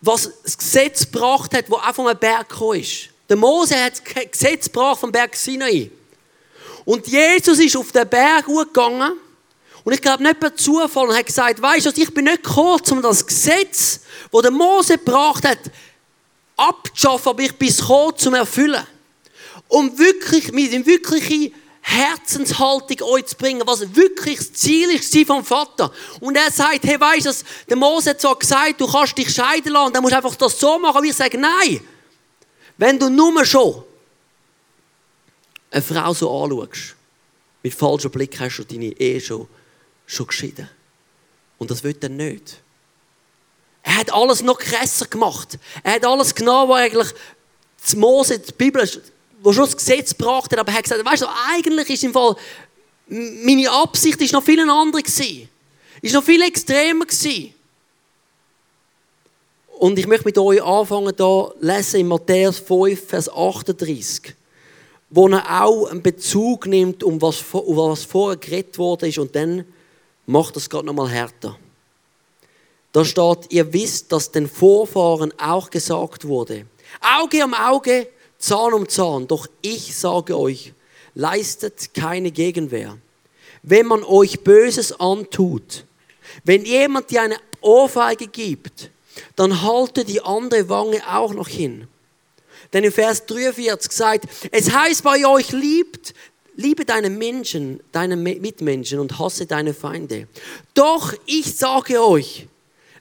was 0.00 0.30
das 0.44 0.56
Gesetz 0.56 1.10
gebracht 1.10 1.52
hat, 1.54 1.68
wo 1.68 1.76
auch 1.76 1.94
vom 1.94 2.06
Berg 2.16 2.48
gekommen 2.48 2.80
ist. 2.80 3.08
Der 3.28 3.36
Mose 3.36 3.74
hat 3.74 3.94
das 3.94 4.30
Gesetz 4.30 4.66
gebracht 4.66 5.00
vom 5.00 5.10
Berg 5.10 5.34
Sinai. 5.34 5.90
Und 6.84 7.06
Jesus 7.06 7.58
ist 7.58 7.76
auf 7.76 7.92
den 7.92 8.08
Berg 8.08 8.46
gegangen 8.46 9.12
und 9.84 9.92
ich 9.92 10.00
glaube 10.00 10.22
nicht 10.22 10.40
per 10.40 10.54
Zufall 10.54 11.08
und 11.08 11.16
hat 11.16 11.26
gesagt, 11.26 11.60
weißt 11.60 11.86
du, 11.86 12.00
ich 12.00 12.12
bin 12.12 12.24
nicht 12.24 12.42
gekommen, 12.42 12.80
um 12.90 13.02
das 13.02 13.26
Gesetz, 13.26 14.00
das 14.30 14.42
der 14.42 14.50
Mose 14.50 14.98
gebracht 14.98 15.44
hat, 15.44 15.58
abzuschaffen, 16.56 17.30
aber 17.30 17.42
ich 17.42 17.56
bin 17.56 17.74
gekommen, 17.74 18.16
zum 18.16 18.34
erfüllen. 18.34 18.86
Um 19.68 19.98
wirklich, 19.98 20.52
mit 20.52 20.72
dem 20.72 20.86
wirklichen 20.86 21.54
Herzenshaltung 21.88 23.08
euch 23.08 23.26
zu 23.26 23.36
bringen, 23.36 23.62
was 23.64 23.94
wirklich 23.96 24.36
das 24.38 24.52
Ziel 24.52 24.90
ist 24.90 25.16
vom 25.26 25.42
Vater. 25.42 25.90
Und 26.20 26.36
er 26.36 26.50
sagt, 26.50 26.84
hey, 26.84 27.00
weißt 27.00 27.26
du, 27.26 27.32
der 27.68 27.76
Mose 27.76 28.10
hat 28.10 28.20
zwar 28.20 28.38
gesagt, 28.38 28.80
du 28.80 28.86
kannst 28.86 29.16
dich 29.16 29.32
scheiden 29.32 29.72
lassen, 29.72 29.94
dann 29.94 30.02
musst 30.02 30.12
du 30.12 30.16
einfach 30.16 30.36
das 30.36 30.60
so 30.60 30.78
machen, 30.78 31.02
wie 31.02 31.08
ich 31.08 31.16
sage, 31.16 31.38
nein. 31.38 31.80
Wenn 32.76 32.98
du 32.98 33.08
nur 33.08 33.44
schon 33.44 33.82
eine 35.70 35.82
Frau 35.82 36.12
so 36.12 36.42
anschaust, 36.42 36.94
mit 37.62 37.74
falschem 37.74 38.10
Blick 38.10 38.38
hast 38.38 38.58
du 38.58 38.64
deine 38.64 38.92
Ehe 39.00 39.20
schon, 39.20 39.48
schon 40.06 40.26
geschieden. 40.26 40.68
Und 41.56 41.70
das 41.70 41.82
will 41.82 41.96
er 42.00 42.10
nicht. 42.10 42.60
Er 43.82 43.96
hat 43.96 44.12
alles 44.12 44.42
noch 44.42 44.58
krasser 44.58 45.06
gemacht. 45.06 45.58
Er 45.82 45.94
hat 45.94 46.04
alles 46.04 46.34
genommen, 46.34 46.68
was 46.68 46.80
eigentlich 46.80 47.14
das 47.80 47.96
Mose, 47.96 48.38
die 48.38 48.52
Bibel 48.52 48.86
wo 49.42 49.52
schon 49.52 49.64
das 49.64 49.76
Gesetz 49.76 50.16
gebracht 50.16 50.50
hat, 50.52 50.58
aber 50.58 50.70
er 50.72 50.78
hat 50.78 50.84
gesagt, 50.84 51.04
weißt 51.04 51.22
du, 51.22 51.26
eigentlich 51.52 51.90
ist 51.90 52.04
im 52.04 52.12
Fall, 52.12 52.36
meine 53.08 53.70
Absicht 53.70 54.20
ist 54.20 54.32
noch 54.32 54.42
viel 54.42 54.60
andere 54.60 55.02
gewesen. 55.02 55.48
Ist 56.02 56.14
noch 56.14 56.22
viel 56.22 56.42
extremer 56.42 57.06
gewesen. 57.06 57.54
Und 59.78 59.98
ich 59.98 60.06
möchte 60.06 60.26
mit 60.26 60.38
euch 60.38 60.62
anfangen, 60.62 61.14
da 61.16 61.52
lesen 61.60 62.00
in 62.00 62.08
Matthäus 62.08 62.58
5, 62.58 63.06
Vers 63.06 63.28
38, 63.28 64.34
wo 65.10 65.28
er 65.28 65.62
auch 65.62 65.86
einen 65.86 66.02
Bezug 66.02 66.66
nimmt, 66.66 67.04
um 67.04 67.22
was, 67.22 67.42
um 67.52 67.76
was 67.76 68.04
vorher 68.04 68.36
geredet 68.36 68.76
worden 68.76 69.08
ist 69.08 69.18
und 69.18 69.34
dann 69.36 69.64
macht 70.26 70.56
das 70.56 70.68
gerade 70.68 70.86
nochmal 70.86 71.08
härter. 71.08 71.56
Da 72.92 73.04
steht, 73.04 73.50
ihr 73.50 73.72
wisst, 73.72 74.10
dass 74.10 74.32
den 74.32 74.48
Vorfahren 74.48 75.32
auch 75.38 75.70
gesagt 75.70 76.26
wurde, 76.26 76.66
Auge 77.00 77.44
um 77.44 77.54
Auge, 77.54 78.08
Zahn 78.38 78.72
um 78.72 78.88
Zahn. 78.88 79.26
Doch 79.26 79.46
ich 79.60 79.96
sage 79.96 80.38
euch, 80.38 80.72
leistet 81.14 81.92
keine 81.94 82.30
Gegenwehr. 82.30 82.96
Wenn 83.62 83.86
man 83.86 84.04
euch 84.04 84.40
Böses 84.40 84.98
antut, 84.98 85.84
wenn 86.44 86.64
jemand 86.64 87.10
dir 87.10 87.22
eine 87.22 87.36
Ohrfeige 87.60 88.28
gibt, 88.28 88.90
dann 89.36 89.62
halte 89.62 90.04
die 90.04 90.20
andere 90.20 90.68
Wange 90.68 91.02
auch 91.12 91.34
noch 91.34 91.48
hin. 91.48 91.88
Denn 92.72 92.84
in 92.84 92.92
Vers 92.92 93.26
43 93.26 93.90
sagt, 93.90 94.26
es 94.52 94.70
heißt 94.70 95.02
bei 95.02 95.26
euch 95.26 95.50
liebt, 95.52 96.14
liebe 96.54 96.84
deine 96.84 97.10
Menschen, 97.10 97.80
deine 97.92 98.16
Mitmenschen 98.16 98.98
und 98.98 99.18
hasse 99.18 99.46
deine 99.46 99.74
Feinde. 99.74 100.28
Doch 100.74 101.14
ich 101.26 101.56
sage 101.56 102.02
euch, 102.02 102.46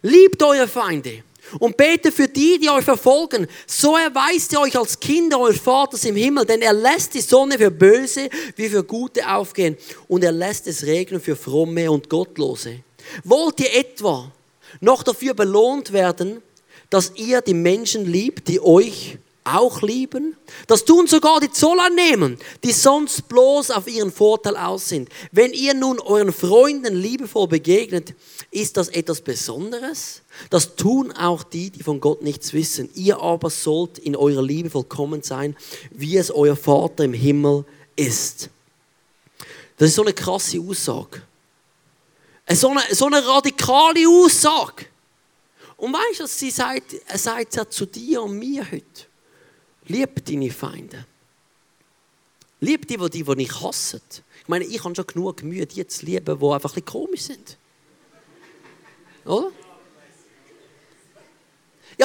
liebt 0.02 0.42
eure 0.42 0.68
Feinde 0.68 1.24
und 1.60 1.78
bete 1.78 2.12
für 2.12 2.28
die, 2.28 2.60
die 2.60 2.70
euch 2.70 2.84
verfolgen. 2.84 3.48
So 3.66 3.96
erweist 3.96 4.52
ihr 4.54 4.60
euch 4.60 4.78
als 4.78 5.00
Kinder 5.00 5.40
eures 5.40 5.60
Vaters 5.60 6.04
im 6.06 6.16
Himmel, 6.16 6.46
denn 6.46 6.62
er 6.62 6.74
lässt 6.74 7.14
die 7.14 7.22
Sonne 7.22 7.58
für 7.58 7.72
Böse 7.72 8.30
wie 8.56 8.70
für 8.70 8.84
Gute 8.84 9.30
aufgehen 9.30 9.78
und 10.08 10.24
er 10.24 10.32
lässt 10.32 10.68
es 10.68 10.86
regnen 10.86 11.22
für 11.22 11.36
Fromme 11.36 11.90
und 11.92 12.10
Gottlose. 12.10 12.80
Wollt 13.24 13.60
ihr 13.60 13.74
etwa 13.76 14.32
noch 14.82 15.04
dafür 15.04 15.34
belohnt 15.34 15.94
werden, 15.94 16.42
dass 16.90 17.14
ihr 17.16 17.42
die 17.42 17.54
Menschen 17.54 18.06
liebt, 18.06 18.48
die 18.48 18.62
euch 18.62 19.18
auch 19.44 19.82
lieben? 19.82 20.36
Das 20.68 20.86
tun 20.86 21.08
sogar 21.08 21.40
die 21.40 21.52
Zollannehmen, 21.52 22.38
die 22.64 22.72
sonst 22.72 23.28
bloß 23.30 23.72
auf 23.72 23.88
ihren 23.88 24.12
Vorteil 24.12 24.58
aus 24.58 24.90
sind. 24.90 25.10
Wenn 25.32 25.54
ihr 25.54 25.74
nun 25.74 26.00
euren 26.00 26.34
Freunden 26.34 26.96
liebevoll 26.96 27.48
begegnet, 27.48 28.14
ist 28.52 28.78
das 28.78 28.90
etwas 28.90 29.22
Besonderes? 29.22 30.22
Das 30.50 30.76
tun 30.76 31.12
auch 31.12 31.44
die, 31.44 31.70
die 31.70 31.84
von 31.84 32.00
Gott 32.00 32.22
nichts 32.22 32.54
wissen. 32.54 32.90
Ihr 32.96 33.20
aber 33.22 33.50
sollt 33.50 33.98
in 33.98 34.16
eurer 34.16 34.42
Liebe 34.42 34.70
vollkommen 34.70 35.24
sein, 35.24 35.56
wie 35.92 36.18
es 36.18 36.32
euer 36.32 36.56
Vater 36.56 37.04
im 37.04 37.14
Himmel 37.14 37.66
ist. 37.96 38.50
Das 39.78 39.90
ist 39.90 39.96
so 39.96 40.04
eine 40.04 40.14
krasse 40.14 40.60
Aussage. 40.60 41.22
So 42.50 42.70
eine, 42.70 42.82
so 42.92 43.08
eine 43.08 43.26
radikale 43.26 44.08
Aussage. 44.08 44.86
Und 45.76 45.94
weißt 45.94 46.22
du, 46.22 46.28
sie 46.28 46.50
sagt, 46.50 46.96
er 47.06 47.18
sagt 47.18 47.56
ja 47.56 47.70
zu 47.70 47.86
dir 47.86 48.24
und 48.24 48.40
mir 48.40 48.66
heute. 48.72 49.06
Lieb 49.86 50.26
deine 50.26 50.50
Feinde. 50.50 51.06
Lieb 52.60 52.88
die, 52.88 52.98
die, 52.98 53.24
die 53.24 53.36
dich 53.36 53.62
hassen. 53.62 54.02
Ich 54.42 54.48
meine, 54.48 54.66
ich 54.66 54.84
habe 54.84 54.96
schon 54.96 55.06
genug 55.06 55.44
Mühe, 55.44 55.66
die 55.66 55.86
zu 55.86 56.06
lieben, 56.06 56.40
die 56.40 56.46
einfach 56.46 56.72
ein 56.72 56.82
bisschen 56.82 56.86
komisch 56.86 57.22
sind. 57.22 57.58
Oder? 59.26 59.52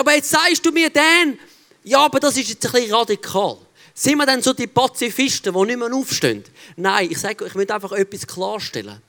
Aber 0.02 0.16
jetzt 0.16 0.30
sagst 0.30 0.66
du 0.66 0.72
mir 0.72 0.90
dann, 0.90 1.38
ja, 1.84 2.00
aber 2.00 2.18
das 2.18 2.36
ist 2.36 2.48
jetzt 2.48 2.66
ein 2.66 2.72
bisschen 2.72 2.92
radikal. 2.92 3.56
Sind 3.94 4.18
wir 4.18 4.26
dann 4.26 4.42
so 4.42 4.52
die 4.52 4.66
Pazifisten, 4.66 5.54
die 5.54 5.64
nicht 5.64 5.78
mehr 5.78 5.94
aufstehen? 5.94 6.42
Nein, 6.74 7.08
ich 7.08 7.18
sage, 7.18 7.46
ich 7.46 7.54
möchte 7.54 7.72
einfach 7.72 7.92
etwas 7.92 8.26
klarstellen. 8.26 9.00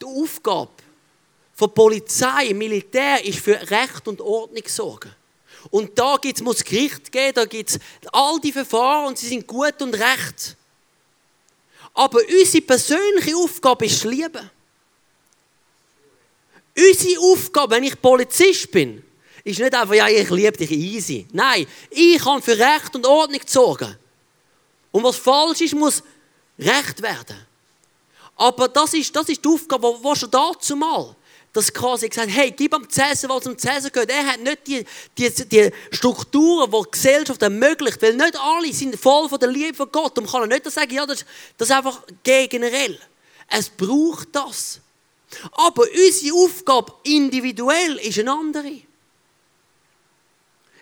Die 0.00 0.04
Aufgabe 0.06 0.70
von 1.56 1.74
Polizei, 1.74 2.54
Militär 2.54 3.24
ist 3.24 3.40
für 3.40 3.60
Recht 3.68 4.06
und 4.06 4.20
Ordnung 4.20 4.62
sorgen. 4.68 5.12
Und 5.70 5.98
da 5.98 6.16
gibt's, 6.22 6.40
muss 6.40 6.62
Gericht 6.62 7.10
geben, 7.10 7.34
da 7.34 7.44
gibt 7.44 7.70
es 7.70 7.80
all 8.12 8.38
die 8.38 8.52
Verfahren 8.52 9.08
und 9.08 9.18
sie 9.18 9.26
sind 9.26 9.44
gut 9.44 9.82
und 9.82 9.92
recht. 9.92 10.56
Aber 11.94 12.20
unsere 12.20 12.62
persönliche 12.62 13.34
Aufgabe 13.36 13.86
ist 13.86 14.04
Liebe. 14.04 14.48
Unsere 16.76 17.20
Aufgabe, 17.22 17.74
wenn 17.74 17.82
ich 17.82 18.00
Polizist 18.00 18.70
bin, 18.70 19.02
ist 19.44 19.58
nicht 19.58 19.74
einfach, 19.74 19.94
ja, 19.94 20.08
ich 20.08 20.30
liebe 20.30 20.56
dich 20.56 20.70
easy. 20.70 21.26
Nein, 21.32 21.66
ich 21.90 22.18
kann 22.18 22.42
für 22.42 22.58
Recht 22.58 22.94
und 22.94 23.06
Ordnung 23.06 23.40
sorgen. 23.46 23.96
Und 24.90 25.02
was 25.04 25.16
falsch 25.16 25.60
ist, 25.60 25.74
muss 25.74 26.02
recht 26.58 27.02
werden. 27.02 27.36
Aber 28.36 28.68
das 28.68 28.94
ist, 28.94 29.14
das 29.14 29.28
ist 29.28 29.44
die 29.44 29.48
Aufgabe, 29.48 29.98
die 30.02 30.18
schon 30.18 30.30
dazu 30.30 30.76
mal 30.76 31.14
dass 31.52 31.72
quasi 31.72 32.08
gesagt 32.08 32.30
hey, 32.30 32.50
gib 32.50 32.74
am 32.74 32.88
Cäsar, 32.88 33.30
was 33.30 33.46
am 33.46 33.58
Cäsar 33.58 33.90
gehört. 33.90 34.10
Er 34.10 34.26
hat 34.26 34.40
nicht 34.40 34.66
die, 34.66 34.84
die, 35.16 35.48
die 35.48 35.70
Strukturen, 35.90 36.70
die 36.70 36.76
die 36.84 36.90
Gesellschaft 36.90 37.42
ermöglicht, 37.42 38.00
weil 38.02 38.14
nicht 38.14 38.38
alle 38.38 38.72
sind 38.72 38.96
voll 38.96 39.28
von 39.28 39.38
der 39.38 39.48
Liebe 39.48 39.74
von 39.74 39.90
Gott. 39.90 40.16
Und 40.18 40.30
kann 40.30 40.48
nicht 40.48 40.70
sagen, 40.70 40.92
ja, 40.92 41.06
das, 41.06 41.24
das 41.56 41.68
ist 41.68 41.74
einfach 41.74 42.02
generell. 42.22 42.98
Es 43.48 43.70
braucht 43.70 44.28
das. 44.32 44.80
Aber 45.52 45.82
unsere 45.82 46.36
Aufgabe 46.36 46.92
individuell 47.04 47.96
ist 47.96 48.18
eine 48.18 48.32
andere. 48.32 48.82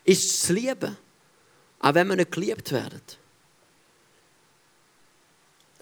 Ist 0.07 0.43
zu 0.43 0.55
lieben, 0.55 0.97
auch 1.81 1.95
wenn 1.95 2.09
wir 2.09 2.17
nicht 2.17 2.33
geliebt 2.33 2.73
werden. 2.73 3.03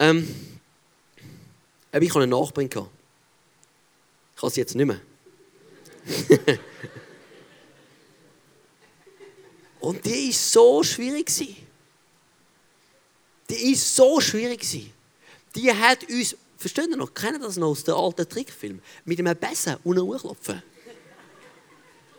Ähm, 0.01 0.29
ich 1.93 2.11
hatte 2.11 2.21
einen 2.21 2.31
Nachbarn. 2.31 2.69
Gehabt 2.69 2.91
kann 4.37 4.49
es 4.49 4.57
jetzt 4.57 4.75
nicht 4.75 4.87
mehr. 4.87 5.01
Und 9.81 10.05
die 10.05 10.31
ist 10.31 10.53
so 10.53 10.83
schwierig 10.83 11.31
Die 13.49 13.73
ist 13.73 13.95
so 13.95 14.21
schwierig 14.21 14.91
Die 15.55 15.73
hat 15.73 16.09
uns, 16.11 16.37
versteht 16.59 16.89
ihr 16.89 16.97
noch, 16.97 17.15
kennen 17.15 17.41
das 17.41 17.57
noch 17.57 17.69
aus 17.69 17.85
den 17.85 17.95
alten 17.95 18.29
Trickfilmen, 18.29 18.83
mit 19.05 19.19
einem 19.19 19.37
Besen 19.37 19.77
unten 19.85 20.03
hochklopfen. 20.03 20.63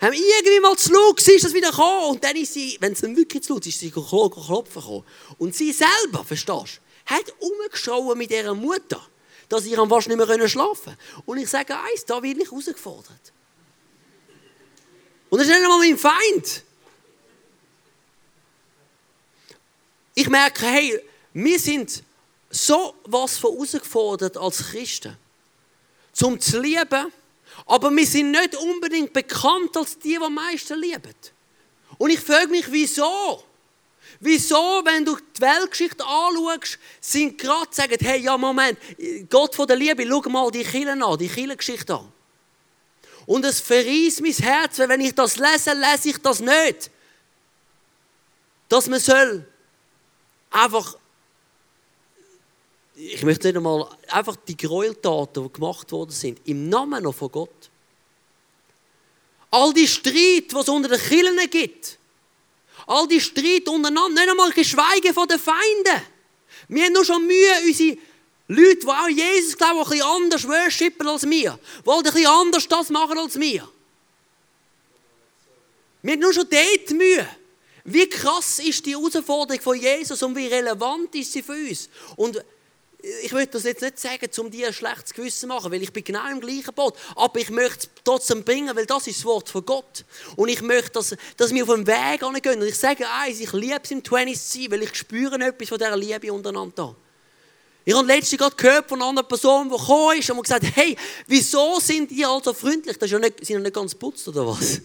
Haben 0.01 0.13
irgendwie 0.13 0.59
mal 0.59 0.77
zu 0.77 0.91
laut 0.91 1.25
ist 1.25 1.43
das 1.43 1.53
wieder 1.53 1.71
gekommen. 1.71 2.11
Und 2.11 2.23
dann 2.23 2.35
ist 2.35 2.53
sie, 2.53 2.77
wenn 2.79 2.93
es 2.93 3.01
dann 3.01 3.15
wirklich 3.15 3.43
zu 3.43 3.53
laut 3.53 3.65
ist, 3.65 3.75
ist 3.75 3.79
sie 3.79 3.91
klopfen 3.91 4.81
gekommen. 4.81 5.03
Und 5.37 5.55
sie 5.55 5.71
selber, 5.71 6.23
verstehst 6.23 6.81
du, 7.05 7.13
hat 7.13 7.33
umgeschaut 7.39 8.17
mit 8.17 8.31
ihrer 8.31 8.53
Mutter 8.53 9.01
dass 9.49 9.65
ich 9.65 9.77
am 9.77 9.89
fast 9.89 10.07
nicht 10.07 10.17
mehr 10.17 10.47
schlafen 10.47 10.83
konnte. 10.85 10.97
Und 11.25 11.37
ich 11.37 11.49
sage 11.49 11.75
eins, 11.77 12.05
da 12.05 12.21
werde 12.21 12.41
ich 12.41 12.49
herausgefordert. 12.49 13.33
Und 15.29 15.39
das 15.39 15.47
ist 15.47 15.53
nicht 15.53 15.63
einmal 15.63 15.79
mein 15.79 15.97
Feind. 15.97 16.63
Ich 20.13 20.29
merke, 20.29 20.65
hey, 20.65 21.01
wir 21.33 21.59
sind 21.59 22.03
so 22.49 22.95
was 23.03 23.37
von 23.37 23.53
herausgefordert 23.53 24.37
als 24.37 24.69
Christen, 24.69 25.17
zum 26.13 26.39
zu 26.39 26.61
lieben, 26.61 27.11
aber 27.65 27.91
wir 27.91 28.05
sind 28.05 28.31
nicht 28.31 28.55
unbedingt 28.55 29.13
bekannt 29.13 29.75
als 29.77 29.97
die, 29.97 30.09
die 30.09 30.17
am 30.17 30.33
meisten 30.33 30.79
lieben. 30.79 31.15
Und 31.97 32.09
ich 32.09 32.19
frage 32.19 32.47
mich, 32.47 32.71
wieso? 32.71 33.43
Wieso, 34.19 34.81
wenn 34.83 35.03
du 35.03 35.15
die 35.15 35.41
Weltgeschichte 35.41 36.03
anschaust, 36.05 36.79
sind 37.01 37.38
gerade 37.38 37.67
sagen, 37.71 37.97
hey, 38.00 38.21
ja, 38.21 38.38
Moment, 38.38 38.79
Gott 39.29 39.55
von 39.55 39.67
der 39.67 39.75
Liebe, 39.75 40.05
schau 40.07 40.29
mal 40.29 40.50
die 40.51 40.63
Kirchen 40.63 41.01
an, 41.01 41.17
die 41.17 41.27
Kirchengeschichte 41.27 41.95
an. 41.95 42.12
Und 43.25 43.43
es 43.45 43.59
verreist 43.59 44.21
mein 44.21 44.31
Herz, 44.31 44.79
weil 44.79 44.89
wenn 44.89 45.01
ich 45.01 45.13
das 45.15 45.38
lese, 45.38 45.74
lese 45.74 46.09
ich 46.09 46.17
das 46.19 46.39
nicht. 46.39 46.91
Dass 48.69 48.88
man 48.88 49.00
soll 49.00 49.45
einfach, 50.50 50.97
ich 52.95 53.23
möchte 53.23 53.47
nicht 53.47 53.57
einmal, 53.57 53.89
einfach 54.07 54.37
die 54.47 54.55
Gräueltaten, 54.55 55.43
die 55.43 55.53
gemacht 55.53 55.91
worden 55.91 56.11
sind, 56.11 56.39
im 56.45 56.69
Namen 56.69 57.03
noch 57.03 57.13
von 57.13 57.31
Gott. 57.31 57.69
All 59.51 59.73
die 59.73 59.87
Streit, 59.87 60.53
was 60.53 60.69
unter 60.69 60.89
den 60.89 60.99
Kirchen 60.99 61.49
gibt, 61.49 61.97
all 62.87 63.07
die 63.07 63.19
Streit 63.19 63.67
untereinander, 63.67 64.21
nicht 64.21 64.29
einmal 64.29 64.51
geschweige 64.51 65.13
von 65.13 65.27
den 65.27 65.39
Feinden. 65.39 66.01
Wir 66.67 66.85
haben 66.85 66.93
nur 66.93 67.05
schon 67.05 67.25
Mühe, 67.25 67.51
unsere 67.65 67.97
Leute, 68.47 68.79
die 68.79 68.87
auch 68.87 69.07
Jesus 69.09 69.57
glauben, 69.57 69.79
ein 69.79 69.89
bisschen 69.89 70.01
anders 70.01 70.47
worshipen 70.47 71.07
als 71.07 71.29
wir, 71.29 71.59
die 71.85 71.89
ein 71.89 72.03
bisschen 72.03 72.27
anders 72.27 72.67
das 72.67 72.89
machen 72.89 73.17
als 73.17 73.39
wir. 73.39 73.67
Wir 76.01 76.13
haben 76.13 76.19
nur 76.19 76.33
schon 76.33 76.47
dort 76.49 76.91
Mühe. 76.91 77.27
Wie 77.83 78.07
krass 78.07 78.59
ist 78.59 78.85
die 78.85 78.91
Herausforderung 78.91 79.61
von 79.61 79.79
Jesus 79.79 80.21
und 80.23 80.35
wie 80.35 80.47
relevant 80.47 81.13
ist 81.15 81.33
sie 81.33 81.43
für 81.43 81.53
uns? 81.53 81.89
Und 82.15 82.43
ich 83.24 83.31
möchte 83.31 83.53
das 83.53 83.63
jetzt 83.63 83.81
nicht 83.81 84.00
sagen, 84.00 84.27
um 84.39 84.50
dir 84.50 84.67
ein 84.67 84.74
schlechtes 84.74 85.13
Gewissen 85.13 85.41
zu 85.41 85.47
machen, 85.47 85.71
weil 85.71 85.81
ich 85.81 85.93
bin 85.93 86.03
genau 86.03 86.27
im 86.29 86.39
gleichen 86.39 86.74
Boot. 86.74 86.95
Aber 87.15 87.39
ich 87.39 87.50
möchte 87.50 87.88
es 87.88 87.89
trotzdem 88.03 88.43
bringen, 88.43 88.75
weil 88.75 88.85
das 88.85 89.07
ist 89.07 89.19
das 89.19 89.25
Wort 89.25 89.50
von 89.50 89.65
Gott. 89.65 90.05
Und 90.35 90.50
ich 90.50 90.62
möchte, 90.62 90.91
dass, 90.91 91.15
dass 91.38 91.53
wir 91.53 91.63
auf 91.63 91.69
dem 91.69 91.85
Weg 91.85 92.19
gehen. 92.41 92.62
Und 92.62 92.67
ich 92.67 92.77
sage 92.77 93.05
eins, 93.07 93.39
ich 93.39 93.53
liebe 93.53 93.79
es 93.83 93.91
im 93.91 94.03
20 94.03 94.39
sein, 94.39 94.71
weil 94.71 94.83
ich 94.83 94.95
spüre 94.95 95.35
etwas 95.35 95.69
von 95.69 95.77
dieser 95.77 95.95
Liebe 95.95 96.33
untereinander. 96.33 96.95
Ich 97.88 97.93
habe 97.93 98.07
letztens 98.07 98.39
gerade 98.39 98.55
gehört 98.55 98.89
von 98.89 99.00
einer 99.00 99.09
anderen 99.09 99.27
Person, 99.27 99.69
die 99.69 99.77
gekommen 99.77 100.17
ist 100.17 100.29
und 100.31 100.41
gesagt 100.41 100.65
hey, 100.74 100.97
wieso 101.27 101.79
sind 101.79 102.09
die 102.09 102.25
also 102.25 102.53
freundlich? 102.53 102.97
Das 102.97 103.05
ist 103.05 103.12
ja 103.12 103.19
nicht, 103.19 103.45
sind 103.45 103.57
ja 103.57 103.59
nicht 103.59 103.75
ganz 103.75 103.93
putzt, 103.93 104.27
oder 104.27 104.47
was? 104.47 104.81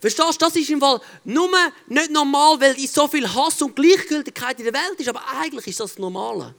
Verstehst 0.00 0.40
du, 0.40 0.44
das 0.44 0.54
ist 0.54 0.70
im 0.70 0.80
Fall 0.80 1.00
nur 1.24 1.50
nicht 1.88 2.10
normal, 2.10 2.60
weil 2.60 2.78
so 2.86 3.08
viel 3.08 3.28
Hass 3.32 3.60
und 3.62 3.74
Gleichgültigkeit 3.74 4.58
in 4.58 4.64
der 4.66 4.74
Welt 4.74 4.98
ist, 4.98 5.08
aber 5.08 5.22
eigentlich 5.40 5.66
ist 5.66 5.80
das 5.80 5.90
das 5.90 5.98
Normale. 5.98 6.54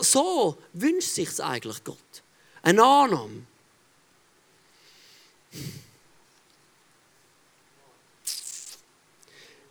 So 0.00 0.56
wünscht 0.72 1.08
sich 1.08 1.42
eigentlich 1.42 1.82
Gott. 1.82 1.96
Eine 2.62 2.84
Annahme. 2.84 3.46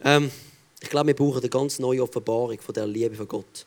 Ähm, 0.02 0.32
ich 0.82 0.90
glaube, 0.90 1.08
wir 1.08 1.16
brauchen 1.16 1.40
eine 1.40 1.50
ganz 1.50 1.78
neue 1.80 2.04
Offenbarung 2.04 2.60
von 2.60 2.74
der 2.74 2.88
Liebe 2.88 3.16
von 3.16 3.28
Gott. 3.28 3.66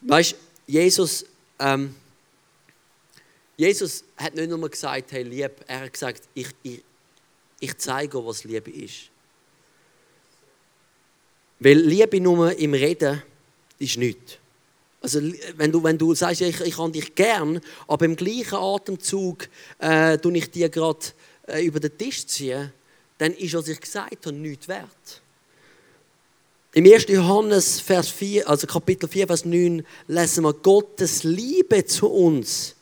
Weißt 0.00 0.34
Jesus, 0.66 1.24
ähm, 1.58 1.94
Jesus 3.56 4.04
hat 4.16 4.34
nicht 4.34 4.50
nur 4.50 4.68
gesagt, 4.68 5.12
hey, 5.12 5.22
lieb, 5.22 5.52
er 5.66 5.80
hat 5.80 5.92
gesagt, 5.92 6.22
ich, 6.34 6.48
ich, 6.62 6.82
ich 7.60 7.76
zeige, 7.78 8.24
was 8.24 8.44
Liebe 8.44 8.70
ist. 8.70 9.10
Weil 11.58 11.78
Liebe 11.78 12.20
nur 12.20 12.56
im 12.58 12.74
Reden 12.74 13.22
ist 13.78 13.96
nichts. 13.96 14.38
Also, 15.00 15.20
wenn 15.56 15.72
du, 15.72 15.82
wenn 15.82 15.96
du 15.96 16.14
sagst, 16.14 16.40
ich, 16.40 16.60
ich 16.60 16.78
habe 16.78 16.90
dich 16.90 17.14
gern, 17.14 17.60
aber 17.86 18.04
im 18.04 18.16
gleichen 18.16 18.56
Atemzug 18.56 19.48
äh, 19.78 20.18
tue 20.18 20.36
ich 20.36 20.50
dir 20.50 20.68
gerade 20.68 21.06
äh, 21.46 21.64
über 21.64 21.80
den 21.80 21.96
Tisch 21.96 22.26
ziehen, 22.26 22.72
dann 23.18 23.32
ist, 23.32 23.54
was 23.54 23.68
ich 23.68 23.80
gesagt 23.80 24.26
habe, 24.26 24.36
nichts 24.36 24.68
wert. 24.68 25.22
Im 26.72 26.84
1. 26.84 27.06
Johannes, 27.08 27.80
Vers 27.80 28.08
4, 28.08 28.48
also 28.48 28.66
Kapitel 28.66 29.08
4, 29.08 29.26
Vers 29.26 29.44
9, 29.46 29.86
lesen 30.08 30.44
wir, 30.44 30.52
Gottes 30.52 31.24
Liebe 31.24 31.86
zu 31.86 32.08
uns 32.08 32.75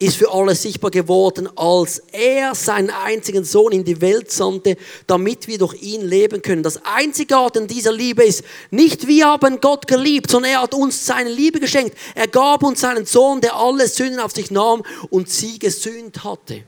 ist 0.00 0.16
für 0.16 0.32
alle 0.32 0.54
sichtbar 0.54 0.90
geworden, 0.90 1.46
als 1.56 2.02
er 2.10 2.54
seinen 2.54 2.88
einzigen 2.88 3.44
Sohn 3.44 3.72
in 3.72 3.84
die 3.84 4.00
Welt 4.00 4.32
sandte, 4.32 4.78
damit 5.06 5.46
wir 5.46 5.58
durch 5.58 5.74
ihn 5.82 6.00
leben 6.00 6.40
können. 6.40 6.62
Das 6.62 6.80
Einzigartige 6.84 7.66
dieser 7.66 7.92
Liebe 7.92 8.24
ist, 8.24 8.42
nicht 8.70 9.06
wir 9.06 9.26
haben 9.26 9.60
Gott 9.60 9.86
geliebt, 9.86 10.30
sondern 10.30 10.52
er 10.52 10.62
hat 10.62 10.74
uns 10.74 11.04
seine 11.04 11.28
Liebe 11.30 11.60
geschenkt. 11.60 11.98
Er 12.14 12.28
gab 12.28 12.62
uns 12.62 12.80
seinen 12.80 13.04
Sohn, 13.04 13.42
der 13.42 13.54
alle 13.54 13.86
Sünden 13.88 14.20
auf 14.20 14.32
sich 14.32 14.50
nahm 14.50 14.82
und 15.10 15.28
sie 15.28 15.58
gesühnt 15.58 16.24
hatte. 16.24 16.64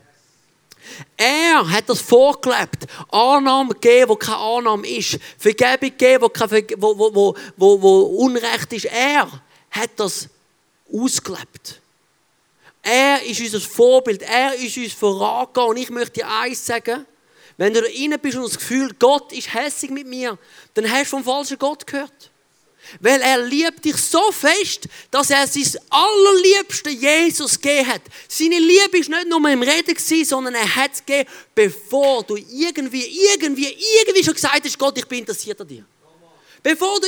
Er 1.16 1.70
hat 1.70 1.88
das 1.88 2.02
vorgelebt. 2.02 2.86
Annahme 3.10 3.72
gegeben, 3.72 4.10
wo 4.10 4.16
keine 4.16 4.36
Annahme 4.36 4.86
ist. 4.86 5.18
Vergebung 5.38 5.88
gegeben, 5.88 6.22
wo, 6.22 6.28
keine, 6.28 6.66
wo, 6.76 6.98
wo, 6.98 7.34
wo, 7.56 7.82
wo 7.82 8.00
Unrecht 8.02 8.74
ist. 8.74 8.84
Er 8.84 9.26
hat 9.70 9.90
das 9.96 10.28
ausgelebt. 10.92 11.81
Er 12.82 13.22
ist 13.22 13.40
unser 13.40 13.60
Vorbild. 13.60 14.22
Er 14.22 14.54
ist 14.54 14.76
uns 14.76 14.92
vorangegangen. 14.92 15.70
Und 15.70 15.76
ich 15.76 15.90
möchte 15.90 16.20
dir 16.20 16.28
eins 16.28 16.66
sagen. 16.66 17.06
Wenn 17.56 17.74
du 17.74 17.82
da 17.82 17.86
rein 17.86 18.18
bist 18.20 18.36
und 18.36 18.44
das 18.44 18.58
Gefühl, 18.58 18.90
Gott 18.98 19.32
ist 19.32 19.52
hässig 19.52 19.90
mit 19.90 20.06
mir, 20.06 20.38
dann 20.74 20.90
hast 20.90 21.04
du 21.12 21.16
vom 21.16 21.24
falschen 21.24 21.58
Gott 21.58 21.86
gehört. 21.86 22.30
Weil 23.00 23.20
er 23.20 23.40
liebt 23.42 23.84
dich 23.84 23.96
so 23.96 24.32
fest, 24.32 24.88
dass 25.10 25.30
er 25.30 25.46
sein 25.46 25.80
allerliebsten 25.88 26.98
Jesus 26.98 27.60
gegeben 27.60 27.86
hat. 27.86 28.02
Seine 28.26 28.58
Liebe 28.58 28.98
ist 28.98 29.08
nicht 29.08 29.28
nur 29.28 29.48
im 29.48 29.62
Reden 29.62 30.24
sondern 30.24 30.54
er 30.54 30.74
hat 30.74 30.92
es 30.94 31.06
gegeben, 31.06 31.30
bevor 31.54 32.24
du 32.24 32.36
irgendwie, 32.36 33.04
irgendwie, 33.32 33.76
irgendwie 34.00 34.24
schon 34.24 34.34
gesagt 34.34 34.64
hast, 34.64 34.78
Gott, 34.78 34.98
ich 34.98 35.06
bin 35.06 35.20
interessiert 35.20 35.60
an 35.60 35.68
dir. 35.68 35.84
Bevor 36.62 37.00
du 37.00 37.06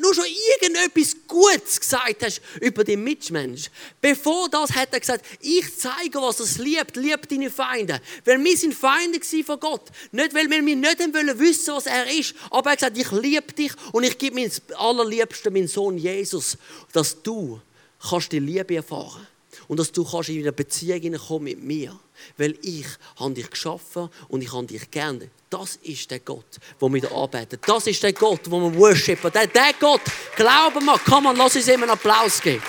nur 0.00 0.14
schon 0.14 0.24
irgendetwas 0.60 1.16
Gutes 1.28 1.78
gesagt 1.78 2.24
hast 2.24 2.40
über 2.60 2.82
den 2.82 3.04
Mitmensch, 3.04 3.70
bevor 4.00 4.48
das 4.48 4.72
hat 4.72 4.92
er 4.92 5.00
gesagt, 5.00 5.24
ich 5.40 5.78
zeige, 5.78 6.20
was 6.20 6.40
es 6.40 6.58
liebt, 6.58 6.96
liebt 6.96 7.30
deine 7.30 7.50
Feinde. 7.50 8.00
Weil 8.24 8.42
wir 8.42 8.56
sind 8.56 8.74
Feinde 8.74 9.20
von 9.44 9.60
Gott. 9.60 9.88
Nicht, 10.10 10.34
weil 10.34 10.50
wir 10.50 10.62
nicht 10.62 10.98
wollen 11.14 11.38
wissen, 11.38 11.74
was 11.74 11.86
er 11.86 12.10
ist, 12.10 12.34
aber 12.50 12.70
er 12.70 12.72
hat 12.72 12.78
gesagt, 12.78 12.98
ich 12.98 13.12
liebe 13.12 13.52
dich 13.52 13.72
und 13.92 14.02
ich 14.02 14.18
gebe 14.18 14.34
mir 14.34 14.50
allerliebsten, 14.76 15.52
meinen 15.52 15.68
Sohn 15.68 15.96
Jesus, 15.96 16.58
dass 16.92 17.22
du 17.22 17.60
kannst 18.00 18.32
die 18.32 18.40
Liebe 18.40 18.76
erfahren 18.76 19.26
und 19.68 19.78
dass 19.78 19.92
du 19.92 20.04
kannst 20.04 20.30
in 20.30 20.40
eine 20.40 20.52
Beziehung 20.52 21.42
mit 21.42 21.62
mir. 21.62 21.96
Weil 22.36 22.58
ich 22.62 22.86
habe 23.16 23.34
dich 23.34 23.48
geschaffen 23.48 24.08
und 24.28 24.42
ich 24.42 24.52
habe 24.52 24.66
dich 24.66 24.90
gerne. 24.90 25.30
Das 25.50 25.76
ist 25.82 26.10
der 26.10 26.20
Gott, 26.20 26.58
den 26.80 26.94
wir 26.94 27.12
anbeten. 27.12 27.60
Das 27.64 27.86
ist 27.86 28.02
der 28.02 28.12
Gott, 28.12 28.46
den 28.46 28.52
wir 28.52 28.74
worshipen. 28.74 29.30
Der, 29.30 29.46
der 29.46 29.74
Gott, 29.78 30.00
glauben 30.34 30.84
wir, 30.84 31.00
komm 31.06 31.24
lass 31.36 31.54
uns 31.56 31.68
ihm 31.68 31.82
einen 31.82 31.90
Applaus 31.90 32.40
geben. 32.40 32.62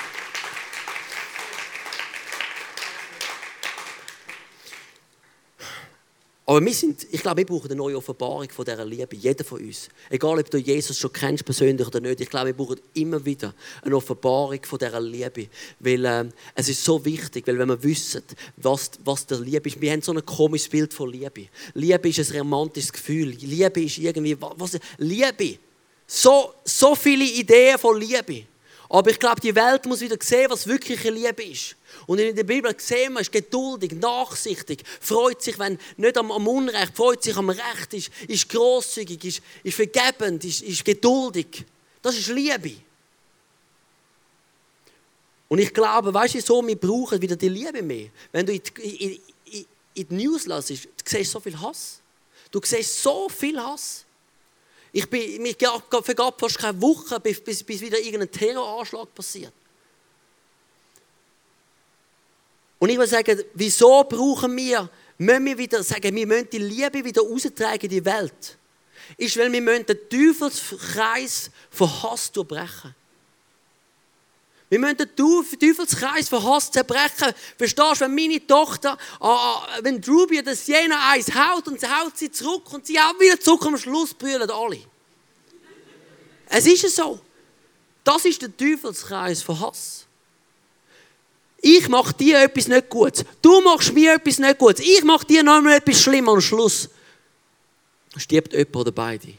Aber 6.49 6.65
wir 6.65 6.73
sind, 6.73 7.05
ich 7.12 7.21
glaube, 7.21 7.38
wir 7.38 7.45
brauchen 7.45 7.67
eine 7.67 7.75
neue 7.75 7.95
Offenbarung 7.95 8.49
von 8.49 8.65
dieser 8.65 8.83
Liebe, 8.83 9.15
jeder 9.15 9.43
von 9.43 9.62
uns. 9.62 9.88
Egal, 10.09 10.39
ob 10.39 10.49
du 10.49 10.57
Jesus 10.57 10.97
schon 10.97 11.13
kennst 11.13 11.45
persönlich 11.45 11.85
oder 11.85 11.99
nicht, 11.99 12.21
ich 12.21 12.27
glaube, 12.27 12.47
wir 12.47 12.53
brauchen 12.55 12.79
immer 12.95 13.23
wieder 13.23 13.53
eine 13.83 13.95
Offenbarung 13.95 14.59
von 14.63 14.79
dieser 14.79 14.99
Liebe. 14.99 15.47
Weil 15.79 16.05
äh, 16.05 16.25
es 16.55 16.69
ist 16.69 16.83
so 16.83 17.05
wichtig, 17.05 17.45
weil 17.45 17.59
wenn 17.59 17.67
wir 17.67 17.83
wissen, 17.83 18.23
was, 18.57 18.89
was 19.05 19.27
der 19.27 19.41
Liebe 19.41 19.69
ist, 19.69 19.79
wir 19.79 19.91
haben 19.91 20.01
so 20.01 20.12
ein 20.12 20.25
komisches 20.25 20.69
Bild 20.69 20.91
von 20.91 21.12
Liebe. 21.12 21.49
Liebe 21.75 22.09
ist 22.09 22.31
ein 22.31 22.39
romantisches 22.39 22.93
Gefühl. 22.93 23.27
Liebe 23.41 23.83
ist 23.83 23.99
irgendwie, 23.99 24.35
was, 24.39 24.79
Liebe. 24.97 25.59
So, 26.07 26.55
so 26.65 26.95
viele 26.95 27.25
Ideen 27.25 27.77
von 27.77 27.95
Liebe. 27.99 28.45
Aber 28.89 29.12
ich 29.12 29.19
glaube, 29.19 29.39
die 29.39 29.53
Welt 29.53 29.85
muss 29.85 30.01
wieder 30.01 30.17
sehen, 30.19 30.47
was 30.49 30.65
wirkliche 30.65 31.12
Liebe 31.12 31.43
ist. 31.43 31.75
Und 32.08 32.19
in 32.19 32.36
der 32.36 32.43
Bibel 32.43 32.73
sehen 32.78 33.13
wir, 33.13 33.21
ist 33.21 33.32
geduldig, 33.32 33.93
nachsichtig, 33.93 34.84
freut 34.99 35.41
sich, 35.41 35.58
wenn 35.60 35.78
nicht 35.97 36.17
am, 36.17 36.32
am 36.32 36.47
Unrecht, 36.47 36.95
freut 36.95 37.23
sich 37.23 37.36
am 37.36 37.49
Recht, 37.49 37.93
ist, 37.93 38.12
ist 38.28 38.49
großzügig, 38.49 39.23
ist, 39.25 39.41
ist 39.63 39.75
vergebend, 39.75 40.43
ist, 40.43 40.62
ist 40.62 40.86
geduldig. 40.86 41.65
Das 42.02 42.17
ist 42.17 42.28
Liebe. 42.28 42.75
Und 45.49 45.60
ich 45.60 45.73
glaube, 45.73 46.13
weißt 46.13 46.36
du, 46.36 46.41
so 46.41 46.65
wir 46.65 46.75
brauchen 46.75 47.21
wieder 47.21 47.36
die 47.36 47.49
Liebe 47.49 47.82
mehr. 47.82 48.10
Wenn 48.32 48.45
du 48.45 48.54
in 48.54 48.62
die, 48.62 49.06
in, 49.06 49.65
in, 49.95 50.08
die 50.08 50.15
News 50.15 50.45
lässt, 50.45 50.69
du 50.69 51.23
so 51.23 51.39
viel 51.39 51.60
Hass. 51.60 51.99
Du 52.52 52.62
siehst 52.63 53.02
so 53.02 53.28
viel 53.30 53.60
Hass. 53.60 54.06
Ich 54.91 55.08
bin, 55.10 55.41
mir 55.41 55.56
vergab 56.04 56.39
fast 56.39 56.58
keine 56.58 56.82
Woche, 56.82 57.19
bis, 57.19 57.41
bis, 57.41 57.63
bis 57.63 57.82
wieder 57.82 57.99
irgendein 57.99 58.32
Terroranschlag 58.32 59.13
passiert. 59.13 59.54
Und 62.79 62.89
ich 62.89 62.97
will 62.97 63.07
sagen, 63.07 63.43
wieso 63.53 64.03
brauchen 64.05 64.55
wir, 64.55 64.89
müssen 65.17 65.45
wir 65.45 65.57
wieder 65.57 65.83
sagen, 65.83 66.15
wir 66.15 66.25
müssen 66.25 66.49
die 66.49 66.57
Liebe 66.59 67.03
wieder 67.03 67.21
austragen 67.21 67.83
in 67.83 67.89
die 67.89 68.05
Welt. 68.05 68.57
Ist, 69.17 69.37
weil 69.37 69.51
wir 69.51 69.61
müssen 69.61 69.85
den 69.85 69.97
Teufelskreis 70.09 71.51
von 71.69 72.03
Hass 72.03 72.31
durchbrechen. 72.31 72.95
Wir 74.69 74.79
müssen 74.79 74.97
den 74.97 75.15
Teufelskreis 75.15 76.29
von 76.29 76.43
Hass 76.43 76.71
zerbrechen. 76.71 77.33
Verstehst 77.57 78.01
du, 78.01 78.05
wenn 78.05 78.15
meine 78.15 78.45
Tochter, 78.45 78.97
äh, 79.19 79.83
wenn 79.83 80.01
Ruby 80.03 80.43
das 80.43 80.65
Jena 80.67 81.09
eins 81.09 81.33
haut 81.33 81.67
und 81.67 81.79
sie 81.79 81.87
haut 81.87 82.15
sie 82.15 82.31
zurück 82.31 82.71
und 82.71 82.85
sie 82.85 82.99
auch 82.99 83.19
wieder 83.19 83.39
zurück, 83.39 83.65
am 83.65 83.77
Schluss 83.77 84.13
brüllen 84.13 84.49
alle. 84.49 84.79
Es 86.47 86.65
ist 86.67 86.95
so. 86.95 87.19
Das 88.03 88.25
ist 88.25 88.41
der 88.41 88.55
Teufelskreis 88.55 89.41
von 89.41 89.59
Hass. 89.59 90.05
Ich 91.61 91.89
mache 91.89 92.13
dir 92.13 92.41
etwas 92.41 92.67
nicht 92.67 92.89
gut. 92.89 93.25
Du 93.41 93.61
machst 93.61 93.93
mir 93.93 94.15
etwas 94.15 94.39
nicht 94.39 94.57
gut. 94.57 94.79
Ich 94.79 95.03
mache 95.03 95.25
dir 95.25 95.43
noch 95.43 95.61
mal 95.61 95.77
etwas 95.77 96.01
Schlimmes. 96.01 96.33
Am 96.33 96.41
Schluss 96.41 96.89
stirbt 98.15 98.53
jemand 98.53 98.75
oder 98.75 98.91
beide. 98.91 99.27
Die 99.27 99.37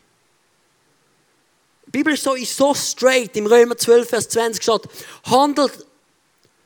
Bibel 1.91 2.15
ist 2.15 2.23
so, 2.23 2.35
ist 2.35 2.57
so 2.57 2.75
straight. 2.75 3.37
Im 3.37 3.47
Römer 3.47 3.77
12, 3.77 4.09
Vers 4.09 4.29
20 4.29 4.63
steht, 4.63 4.83
handelt 5.25 5.87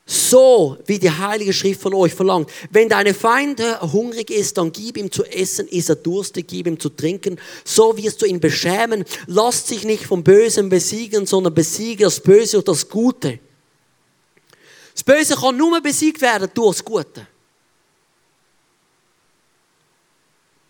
so, 0.06 0.76
wie 0.84 0.98
die 0.98 1.10
Heilige 1.10 1.54
Schrift 1.54 1.80
von 1.80 1.94
euch 1.94 2.12
verlangt. 2.12 2.50
Wenn 2.70 2.90
deine 2.90 3.14
Feind 3.14 3.62
hungrig 3.80 4.30
ist, 4.30 4.58
dann 4.58 4.70
gib 4.70 4.98
ihm 4.98 5.10
zu 5.10 5.24
essen, 5.24 5.66
ist 5.68 5.88
er 5.88 5.96
durstig, 5.96 6.46
gib 6.46 6.66
ihm 6.66 6.78
zu 6.78 6.90
trinken. 6.90 7.40
So 7.64 7.96
wirst 7.96 8.20
du 8.20 8.26
ihn 8.26 8.38
beschämen. 8.38 9.06
Lass 9.26 9.64
dich 9.64 9.84
nicht 9.84 10.04
vom 10.04 10.22
Bösen 10.22 10.68
besiegen, 10.68 11.24
sondern 11.24 11.54
besiege 11.54 12.04
das 12.04 12.20
Böse 12.20 12.58
und 12.58 12.68
das 12.68 12.88
Gute. 12.88 13.38
Das 14.94 15.02
Böse 15.02 15.34
kann 15.34 15.56
nur 15.56 15.80
besiegt 15.80 16.20
werden 16.20 16.48
durch 16.54 16.76
das 16.76 16.84
Gute. 16.84 17.26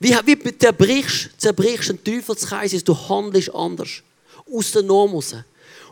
Wie, 0.01 0.15
wie 0.27 0.59
zerbrichst, 0.59 1.31
zerbrichst 1.39 1.91
ein 1.91 2.03
Teufelskreis, 2.03 2.85
du 2.85 2.95
handelst 3.09 3.55
anders 3.55 4.03
aus 4.53 4.73
der 4.73 4.83
Norm 4.83 5.13
raus. 5.13 5.35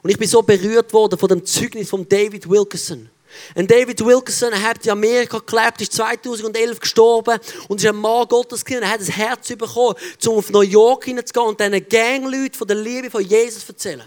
Und 0.03 0.11
ich 0.11 0.19
bin 0.19 0.29
so 0.29 0.43
berührt 0.43 0.93
worden 0.93 1.19
von 1.19 1.29
dem 1.29 1.45
Zeugnis 1.45 1.89
von 1.89 2.09
David 2.09 2.49
Wilkerson. 2.49 3.09
Und 3.55 3.71
David 3.71 4.05
Wilkerson 4.05 4.53
hat 4.63 4.85
in 4.85 4.91
Amerika 4.91 5.39
gelebt, 5.39 5.81
ist 5.81 5.93
2011 5.95 6.81
gestorben 6.81 7.39
und 7.69 7.81
ist 7.81 7.87
ein 7.87 7.97
Mann 7.97 8.27
Gottes 8.29 8.65
gewesen. 8.65 8.83
Er 8.83 8.91
hat 8.91 9.01
das 9.01 9.11
Herz 9.11 9.49
bekommen, 9.49 9.95
um 10.27 10.37
auf 10.37 10.51
New 10.51 10.61
York 10.61 11.05
hineinzugehen 11.05 11.49
und 11.49 11.61
diesen 11.61 11.89
Gangleuten 11.89 12.55
von 12.55 12.69
der 12.69 12.77
Liebe 12.77 13.11
von 13.11 13.23
Jesus 13.23 13.65
zu 13.65 13.73
erzählen. 13.73 14.05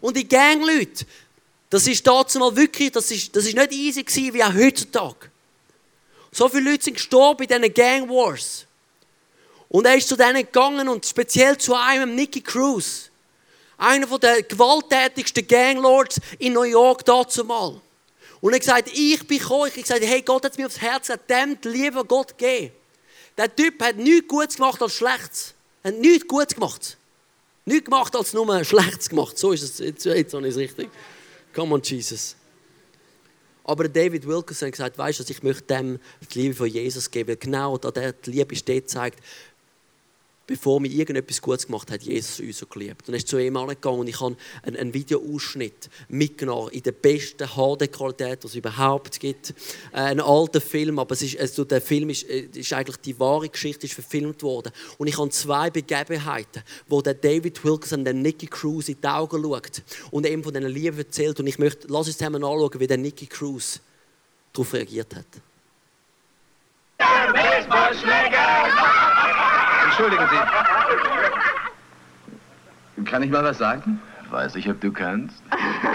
Und 0.00 0.16
die 0.16 0.28
Gangleute, 0.28 1.04
das 1.70 1.86
ist 1.86 2.06
dazu 2.06 2.38
mal 2.38 2.54
wirklich, 2.54 2.90
das 2.92 3.10
ist, 3.10 3.34
das 3.34 3.46
ist 3.46 3.56
nicht 3.56 3.72
easy 3.72 4.02
gewesen, 4.02 4.34
wie 4.34 4.44
auch 4.44 4.54
heutzutage. 4.54 5.30
So 6.32 6.48
viele 6.48 6.70
Leute 6.70 6.84
sind 6.84 6.94
gestorben 6.94 7.44
in 7.44 7.48
diesen 7.48 7.74
Gang 7.74 8.08
Wars. 8.08 8.66
Und 9.68 9.86
er 9.86 9.96
ist 9.96 10.08
zu 10.08 10.16
denen 10.16 10.44
gegangen 10.44 10.88
und 10.88 11.06
speziell 11.06 11.56
zu 11.56 11.74
einem 11.74 12.14
Nicky 12.14 12.40
Cruz 12.40 13.10
einer 13.80 14.18
der 14.18 14.42
gewalttätigsten 14.42 15.46
Ganglords 15.46 16.20
in 16.38 16.52
New 16.52 16.64
York 16.64 17.04
dazu 17.04 17.44
mal. 17.44 17.80
Und 18.40 18.52
er 18.52 18.56
hat 18.56 18.60
gesagt, 18.60 18.90
ich 18.92 19.26
bin 19.26 19.38
gekommen, 19.38 19.66
ich 19.66 19.72
habe 19.72 19.82
gesagt, 19.82 20.04
hey, 20.04 20.22
Gott 20.22 20.44
hat 20.44 20.58
mir 20.58 20.66
aufs 20.66 20.80
Herz 20.80 21.06
gesagt, 21.06 21.30
dem 21.30 21.56
lieber 21.64 22.04
Gott 22.04 22.36
geben. 22.36 22.72
Der 23.36 23.54
Typ 23.54 23.82
hat 23.82 23.96
nichts 23.96 24.28
Gutes 24.28 24.56
gemacht 24.56 24.82
als 24.82 24.94
Schlechtes. 24.94 25.54
Er 25.82 25.92
hat 25.92 25.98
nichts 25.98 26.28
Gutes 26.28 26.54
gemacht. 26.54 26.96
Nichts 27.64 27.84
gemacht 27.84 28.14
als 28.14 28.32
nur 28.32 28.64
Schlechtes 28.64 29.08
gemacht. 29.08 29.38
So 29.38 29.52
ist 29.52 29.62
es, 29.62 29.78
jetzt, 29.78 30.04
jetzt 30.04 30.34
habe 30.34 30.46
es 30.46 30.56
richtig. 30.56 30.90
Come 31.52 31.74
on, 31.74 31.82
Jesus. 31.82 32.36
Aber 33.64 33.88
David 33.88 34.26
Wilkerson 34.26 34.66
hat 34.66 34.72
gesagt, 34.72 34.98
weißt 34.98 35.20
du, 35.20 35.24
ich 35.28 35.42
möchte 35.42 35.62
dem 35.62 35.98
die 36.32 36.40
Liebe 36.40 36.54
von 36.54 36.66
Jesus 36.66 37.10
geben. 37.10 37.36
Genau 37.38 37.76
da 37.78 37.90
der 37.90 38.12
die 38.12 38.32
Liebe 38.32 38.56
steht, 38.56 38.90
zeigt, 38.90 39.20
bevor 40.50 40.80
mir 40.80 40.88
irgendetwas 40.88 41.40
Gutes 41.40 41.66
gemacht 41.66 41.92
hat, 41.92 42.02
Jesus 42.02 42.40
uns 42.40 42.58
so 42.58 42.66
geliebt. 42.66 43.06
Und 43.06 43.14
er 43.14 43.18
ist 43.18 43.28
zu 43.28 43.38
ihm 43.38 43.56
angegangen 43.56 44.00
und 44.00 44.08
ich 44.08 44.20
habe 44.20 44.34
einen, 44.64 44.76
einen 44.76 44.92
Videoausschnitt 44.92 45.88
mitgenommen 46.08 46.70
in 46.72 46.82
der 46.82 46.90
besten 46.90 47.46
HD-Qualität, 47.46 48.42
die 48.42 48.46
es 48.48 48.56
überhaupt 48.56 49.20
gibt. 49.20 49.50
Äh, 49.92 50.00
ein 50.00 50.20
alter 50.20 50.60
Film, 50.60 50.98
aber 50.98 51.12
es 51.12 51.22
ist, 51.22 51.38
also 51.38 51.62
der 51.62 51.80
Film 51.80 52.10
ist, 52.10 52.28
äh, 52.28 52.48
ist 52.52 52.72
eigentlich 52.72 52.96
die 52.96 53.20
wahre 53.20 53.48
Geschichte, 53.48 53.86
ist 53.86 53.94
verfilmt 53.94 54.42
worden. 54.42 54.72
Und 54.98 55.06
ich 55.06 55.16
habe 55.16 55.30
zwei 55.30 55.70
Begebenheiten, 55.70 56.64
wo 56.88 57.00
der 57.00 57.14
David 57.14 57.64
Wilkerson 57.64 58.04
der 58.04 58.14
Nicky 58.14 58.48
Cruz 58.48 58.88
in 58.88 59.00
die 59.00 59.06
Augen 59.06 59.40
schaut 59.44 59.82
und 60.10 60.26
ihm 60.26 60.42
von 60.42 60.52
dieser 60.52 60.68
Liebe 60.68 60.98
erzählt. 60.98 61.38
Und 61.38 61.46
ich 61.46 61.60
möchte, 61.60 61.86
lass 61.86 62.08
uns 62.08 62.18
zusammen 62.18 62.42
anschauen, 62.42 62.80
wie 62.80 62.88
der 62.88 62.98
Nicky 62.98 63.26
Cruz 63.26 63.78
darauf 64.52 64.72
reagiert 64.72 65.14
hat. 65.14 65.26
Der 66.98 67.32
Baseballschläger! 67.32 68.99
Entschuldigen 69.90 70.28
Sie. 72.96 73.04
Kann 73.04 73.22
ich 73.24 73.30
mal 73.30 73.42
was 73.42 73.58
sagen? 73.58 74.00
Weiß 74.30 74.54
ich, 74.54 74.70
ob 74.70 74.80
du 74.80 74.92
kannst. 74.92 75.42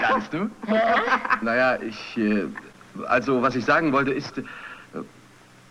Kannst 0.02 0.32
du? 0.34 0.50
naja, 1.40 1.78
ich... 1.80 2.18
Äh, 2.18 2.44
also, 3.08 3.40
was 3.40 3.56
ich 3.56 3.64
sagen 3.64 3.92
wollte, 3.92 4.12
ist... 4.12 4.36
Äh, 4.38 4.42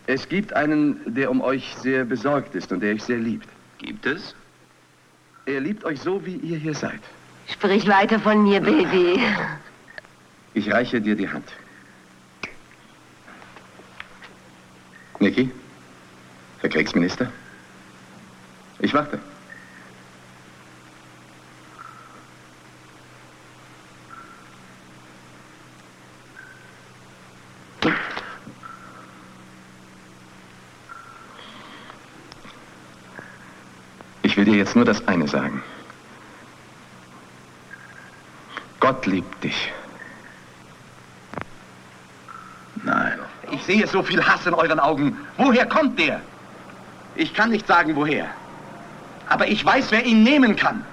es 0.08 0.28
gibt 0.28 0.54
einen, 0.54 1.14
der 1.14 1.30
um 1.30 1.42
euch 1.42 1.76
sehr 1.82 2.04
besorgt 2.06 2.56
ist 2.56 2.72
und 2.72 2.80
der 2.80 2.96
euch 2.96 3.04
sehr 3.04 3.18
liebt. 3.18 3.48
Gibt 3.78 4.08
es? 4.08 4.34
Er 5.46 5.60
liebt 5.60 5.84
euch 5.84 6.02
so, 6.02 6.26
wie 6.26 6.38
ihr 6.38 6.58
hier 6.58 6.74
seid. 6.74 7.02
Sprich 7.48 7.88
weiter 7.88 8.20
von 8.20 8.44
mir, 8.44 8.60
Baby. 8.60 9.20
Ich 10.56 10.72
reiche 10.72 11.00
dir 11.00 11.16
die 11.16 11.30
Hand. 11.30 11.54
Niki? 15.20 15.52
Herr 16.62 16.70
Kriegsminister? 16.70 17.32
Ich 18.86 18.94
warte. 18.94 19.18
Ich 34.22 34.38
will 34.38 34.46
dir 34.46 34.54
jetzt 34.56 34.76
nur 34.76 34.86
das 34.86 35.08
eine 35.08 35.28
sagen. 35.28 35.64
Gott 38.80 39.04
liebt 39.08 39.44
dich. 39.44 39.74
Nein. 42.84 43.18
Ich 43.50 43.64
sehe 43.64 43.88
so 43.88 44.04
viel 44.04 44.24
Hass 44.24 44.46
in 44.46 44.54
euren 44.54 44.80
Augen. 44.80 45.18
Woher 45.38 45.66
kommt 45.66 45.98
der? 45.98 46.22
Ich 47.16 47.34
kann 47.34 47.50
nicht 47.50 47.66
sagen, 47.66 47.96
woher. 47.96 48.30
Aber 49.28 49.48
ich 49.48 49.66
weiß, 49.66 49.92
wer 49.92 50.06
ihn 50.06 50.24
nehmen 50.24 50.56
kann. 50.56 50.84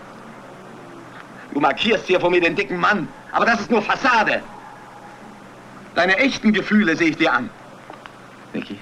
Du 1.52 1.60
markierst 1.60 2.06
hier 2.06 2.20
vor 2.20 2.30
mir 2.30 2.40
den 2.40 2.56
dicken 2.56 2.78
Mann, 2.78 3.08
aber 3.32 3.44
das 3.44 3.60
ist 3.60 3.70
nur 3.70 3.82
Fassade. 3.82 4.42
Deine 5.94 6.16
echten 6.16 6.52
Gefühle 6.52 6.96
sehe 6.96 7.08
ich 7.08 7.16
dir 7.16 7.32
an. 7.32 7.50
Vicky. 8.52 8.78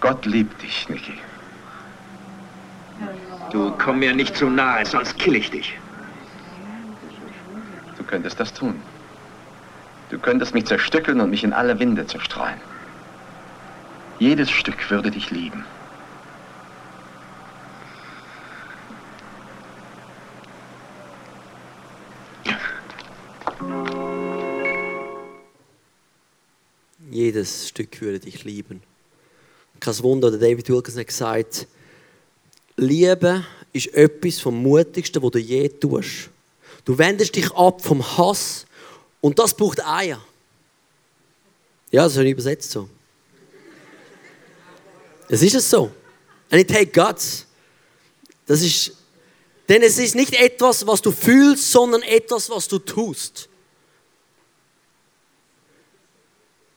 Gott 0.00 0.26
liebt 0.26 0.62
dich, 0.62 0.88
Niki. 0.88 1.18
Du 3.50 3.72
komm 3.78 4.00
mir 4.00 4.14
nicht 4.14 4.36
zu 4.36 4.48
nahe, 4.48 4.84
sonst 4.84 5.18
kill 5.18 5.36
ich 5.36 5.50
dich. 5.50 5.78
Du 7.96 8.04
könntest 8.04 8.38
das 8.38 8.52
tun. 8.52 8.80
Du 10.10 10.18
könntest 10.18 10.54
mich 10.54 10.66
zerstückeln 10.66 11.20
und 11.20 11.30
mich 11.30 11.44
in 11.44 11.52
alle 11.52 11.78
Winde 11.78 12.06
zerstreuen. 12.06 12.60
Jedes 14.18 14.50
Stück 14.50 14.90
würde 14.90 15.10
dich 15.10 15.30
lieben. 15.30 15.64
Jedes 27.10 27.68
Stück 27.68 28.00
würde 28.00 28.18
dich 28.18 28.44
lieben. 28.44 28.82
Kein 29.80 29.98
Wunder, 30.00 30.30
der 30.30 30.40
David 30.40 30.68
Wilkerson 30.68 31.00
hat 31.00 31.06
gesagt, 31.06 31.66
Liebe 32.76 33.44
ist 33.72 33.94
etwas 33.94 34.40
vom 34.40 34.60
Mutigsten, 34.62 35.22
was 35.22 35.30
du 35.30 35.38
je 35.38 35.68
tust. 35.68 36.30
Du 36.84 36.98
wendest 36.98 37.36
dich 37.36 37.52
ab 37.52 37.82
vom 37.82 38.02
Hass 38.18 38.66
und 39.24 39.38
das 39.38 39.56
braucht 39.56 39.82
Eier. 39.82 40.22
Ja, 41.90 42.04
das 42.04 42.14
habe 42.14 42.26
ich 42.26 42.32
übersetzt 42.32 42.70
so. 42.70 42.90
Es 45.30 45.40
ist 45.40 45.54
es 45.54 45.70
so. 45.70 45.90
And 46.50 46.60
it 46.60 46.68
takes 46.68 46.92
guts. 46.92 47.46
Das 48.44 48.60
ist, 48.60 48.92
denn 49.66 49.82
es 49.82 49.96
ist 49.96 50.14
nicht 50.14 50.34
etwas, 50.34 50.86
was 50.86 51.00
du 51.00 51.10
fühlst, 51.10 51.72
sondern 51.72 52.02
etwas, 52.02 52.50
was 52.50 52.68
du 52.68 52.78
tust. 52.78 53.48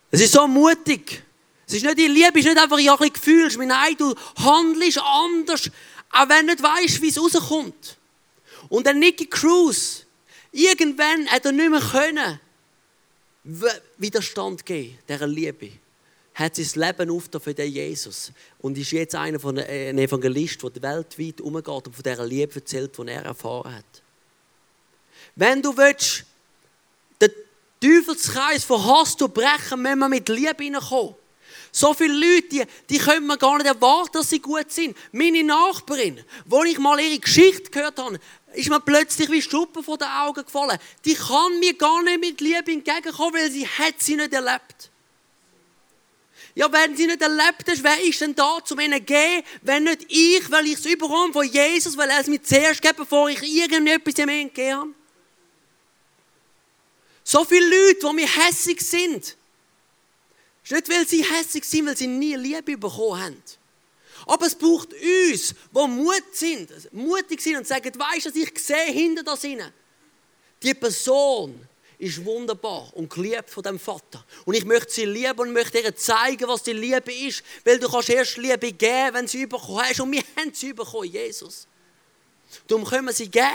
Es 0.10 0.22
ist 0.22 0.32
so 0.32 0.48
mutig. 0.48 1.22
Es 1.68 1.74
ist 1.74 1.84
nicht 1.84 1.98
die 1.98 2.08
Liebe, 2.08 2.40
ist 2.40 2.46
nicht 2.46 2.58
einfach 2.58 2.80
ja, 2.80 2.98
ein 2.98 3.12
Gefühl. 3.12 3.50
Nein, 3.58 3.98
du 3.98 4.16
handelst 4.38 5.00
anders, 5.00 5.70
auch 6.12 6.30
wenn 6.30 6.48
du 6.48 6.54
nicht 6.54 6.64
weißt, 6.64 7.02
wie 7.02 7.10
es 7.10 7.20
rauskommt. 7.20 7.98
Und 8.70 8.86
der 8.86 8.94
Nicky 8.94 9.26
Cruz, 9.26 10.07
Irgendwann 10.58 11.28
hat 11.28 11.46
er 11.46 11.52
nicht 11.52 11.70
mehr 11.70 11.80
können 11.80 12.40
Widerstand 14.00 14.66
geben, 14.66 14.98
dieser 15.08 15.28
Liebe. 15.28 15.70
hat 16.34 16.56
sein 16.56 16.82
Leben 16.82 17.12
aufgetan 17.12 17.42
für 17.42 17.54
den 17.54 17.72
Jesus 17.72 18.32
und 18.58 18.76
ist 18.76 18.92
jetzt 18.92 19.14
einer 19.14 19.40
von 19.40 19.58
äh, 19.58 19.90
ein 19.90 20.00
Evangelist, 20.00 20.64
der 20.64 20.82
weltweit 20.82 21.42
umgeht 21.42 21.68
und 21.68 21.96
von 21.96 22.04
dieser 22.04 22.26
Liebe 22.26 22.56
erzählt, 22.56 22.98
die 22.98 23.08
er 23.08 23.24
erfahren 23.24 23.76
hat. 23.76 24.04
Wenn 25.36 25.62
du 25.62 25.78
willst, 25.78 26.26
den 27.22 27.32
Teufelskreis 27.80 28.64
von 28.64 28.84
Hass 28.84 29.16
zu 29.16 29.30
brechen, 29.30 29.80
müssen 29.80 30.00
wir 30.00 30.10
mit 30.10 30.28
Liebe 30.28 30.64
hineinkommen. 30.64 31.16
So 31.72 31.94
viele 31.94 32.14
Leute, 32.14 32.48
die, 32.50 32.64
die 32.90 32.98
können 32.98 33.28
wir 33.28 33.38
gar 33.38 33.58
nicht 33.58 33.68
erwarten, 33.68 34.14
dass 34.14 34.30
sie 34.32 34.40
gut 34.40 34.72
sind. 34.72 34.98
Meine 35.12 35.44
Nachbarin, 35.44 36.24
wo 36.46 36.64
ich 36.64 36.80
mal 36.80 37.00
ihre 37.00 37.20
Geschichte 37.20 37.70
gehört 37.70 38.00
habe, 38.00 38.20
ist 38.58 38.70
mir 38.70 38.80
plötzlich 38.80 39.30
wie 39.30 39.42
Schuppen 39.42 39.84
vor 39.84 39.98
den 39.98 40.08
Augen 40.08 40.44
gefallen. 40.44 40.80
Die 41.06 41.14
kann 41.14 41.60
mir 41.60 41.74
gar 41.76 42.02
nicht 42.02 42.20
mit 42.20 42.42
Liebe 42.42 42.72
entgegenkommen, 42.72 43.36
weil 43.36 43.52
sie 43.52 43.68
hat 43.68 43.96
sie 44.00 44.16
nicht 44.16 44.34
erlebt. 44.34 44.90
Ja, 46.56 46.72
wenn 46.72 46.98
sie 46.98 47.06
nicht 47.06 47.22
erlebt 47.22 47.66
hast, 47.70 47.84
wer 47.84 48.02
ist 48.02 48.20
denn 48.20 48.34
da, 48.34 48.58
um 48.70 48.80
ihnen 48.80 48.98
zu 48.98 49.06
geben, 49.06 49.44
wenn 49.62 49.84
nicht 49.84 50.06
ich, 50.10 50.50
weil 50.50 50.66
ich 50.66 50.74
es 50.74 50.86
überkomme 50.86 51.32
von 51.32 51.48
Jesus, 51.48 51.96
weil 51.96 52.10
er 52.10 52.22
es 52.22 52.28
mir 52.28 52.42
zuerst 52.42 52.82
gibt, 52.82 52.98
bevor 52.98 53.30
ich 53.30 53.44
irgendetwas 53.44 54.18
ihm 54.18 54.30
habe? 54.30 54.88
So 57.24 57.46
viele 57.46 57.68
Leute, 57.68 58.08
die 58.08 58.14
mir 58.14 58.28
hässig 58.28 58.82
sind. 58.82 59.36
ist 60.64 60.72
nicht, 60.72 60.90
weil 60.90 61.08
sie 61.08 61.24
hässig 61.24 61.64
sind, 61.64 61.86
weil 61.86 61.98
sie 61.98 62.08
nie 62.08 62.36
Liebe 62.36 62.76
bekommen 62.76 63.22
haben. 63.22 63.44
Aber 64.28 64.46
es 64.46 64.56
braucht 64.56 64.94
uns, 64.94 65.56
die 65.72 65.88
Mut 65.88 66.24
sind, 66.34 66.94
mutig 66.94 67.42
sind 67.42 67.58
und 67.58 67.68
sagen, 67.68 67.92
weißt 67.98 68.28
du, 68.28 68.40
ich 68.40 68.58
sehe 68.60 68.92
hinter 68.92 69.24
das 69.24 69.42
hinein. 69.42 69.74
Die 70.62 70.74
Person, 70.74 71.68
ist 72.00 72.24
wunderbar 72.24 72.90
und 72.94 73.10
geliebt 73.10 73.50
von 73.50 73.64
dem 73.64 73.80
Vater. 73.80 74.24
Und 74.46 74.54
ich 74.54 74.66
möchte 74.66 74.92
sie 74.92 75.06
lieben 75.06 75.40
und 75.40 75.52
möchte 75.52 75.80
ihr 75.80 75.96
zeigen, 75.96 76.48
was 76.48 76.64
die 76.64 76.74
Liebe 76.74 77.12
ist. 77.12 77.44
Weil 77.66 77.80
du 77.80 77.90
kannst 77.90 78.10
erst 78.10 78.38
Liebe 78.38 78.72
geben, 78.72 79.14
wenn 79.14 79.28
sie 79.28 79.48
bekommen 79.48 79.80
hast. 79.80 80.00
Und 80.00 80.12
wir 80.12 80.22
haben 80.38 80.54
sie 80.54 80.74
bekommen, 80.74 81.06
Jesus. 81.06 81.68
Darum 82.68 82.86
können 82.86 83.08
wir 83.08 83.14
sie 83.14 83.30
geben. 83.30 83.48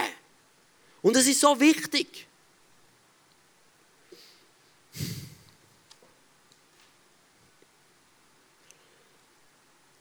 Und 1.01 1.15
das 1.15 1.25
ist 1.25 1.39
so 1.39 1.57
wichtig. 1.59 2.27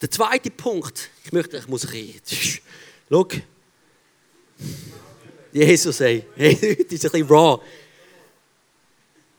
Der 0.02 0.10
zweite 0.10 0.50
Punkt, 0.50 1.10
ich 1.24 1.30
möchte, 1.30 1.56
ich 1.58 1.68
muss 1.68 1.92
reden. 1.92 2.20
Schau. 3.08 3.28
Jesus, 5.52 6.00
ey, 6.00 6.24
hey, 6.34 6.54
heute 6.56 6.94
ist 6.94 7.04
ein 7.04 7.12
bisschen 7.12 7.28
raw. 7.28 7.62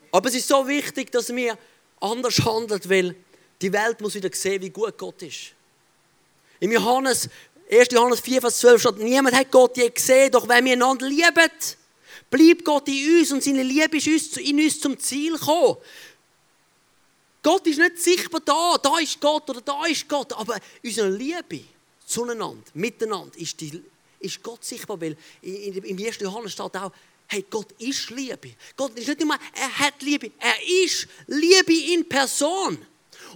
Aber 0.09 0.29
es 0.29 0.35
ist 0.35 0.47
so 0.47 0.65
wichtig, 0.65 1.11
dass 1.11 1.35
wir 1.35 1.57
anders 1.99 2.39
handeln, 2.45 2.79
weil 2.85 3.15
die 3.61 3.73
Welt 3.73 3.99
muss 3.99 4.15
wieder 4.15 4.29
sehen, 4.31 4.61
wie 4.61 4.69
gut 4.69 4.97
Gott 4.97 5.21
ist. 5.23 5.51
Im 6.61 6.71
Johannes, 6.71 7.27
1. 7.69 7.89
Johannes 7.91 8.21
4, 8.21 8.39
Vers 8.39 8.59
12 8.59 8.81
steht, 8.81 8.97
niemand 8.99 9.35
hat 9.35 9.51
Gott 9.51 9.75
je 9.75 9.89
gesehen, 9.89 10.31
doch 10.31 10.47
wenn 10.47 10.63
wir 10.63 10.73
einander 10.73 11.07
lieben, 11.07 11.51
bleibt 12.29 12.63
Gott 12.63 12.87
in 12.87 13.19
uns 13.19 13.33
und 13.33 13.43
seine 13.43 13.63
Liebe 13.63 13.97
ist 13.97 14.37
in 14.37 14.63
uns 14.63 14.79
zum 14.79 14.97
Ziel 14.97 15.33
gekommen. 15.33 15.75
Gott 17.43 17.67
ist 17.67 17.77
nicht 17.77 18.01
sichtbar 18.01 18.41
da, 18.41 18.77
da 18.81 18.97
ist 18.99 19.19
Gott 19.19 19.49
oder 19.49 19.61
da 19.61 19.85
ist 19.85 20.07
Gott, 20.07 20.31
aber 20.33 20.57
unsere 20.83 21.09
Liebe 21.09 21.61
zueinander, 22.05 22.63
miteinander, 22.73 23.37
ist, 23.37 23.59
die, 23.59 23.83
ist 24.19 24.41
Gott 24.41 24.63
sichtbar, 24.63 24.99
weil 24.99 25.17
im 25.41 25.97
1. 25.97 26.19
Johannes 26.19 26.53
steht 26.53 26.75
auch, 26.75 26.91
Hey, 27.27 27.45
Gott 27.49 27.71
ist 27.79 28.09
Liebe. 28.11 28.53
Gott 28.75 28.97
ist 28.97 29.07
nicht 29.07 29.21
immer, 29.21 29.39
er 29.55 29.79
hat 29.79 30.01
Liebe, 30.01 30.31
er 30.39 30.55
ist 30.83 31.07
Liebe 31.27 31.73
in 31.93 32.07
Person. 32.07 32.77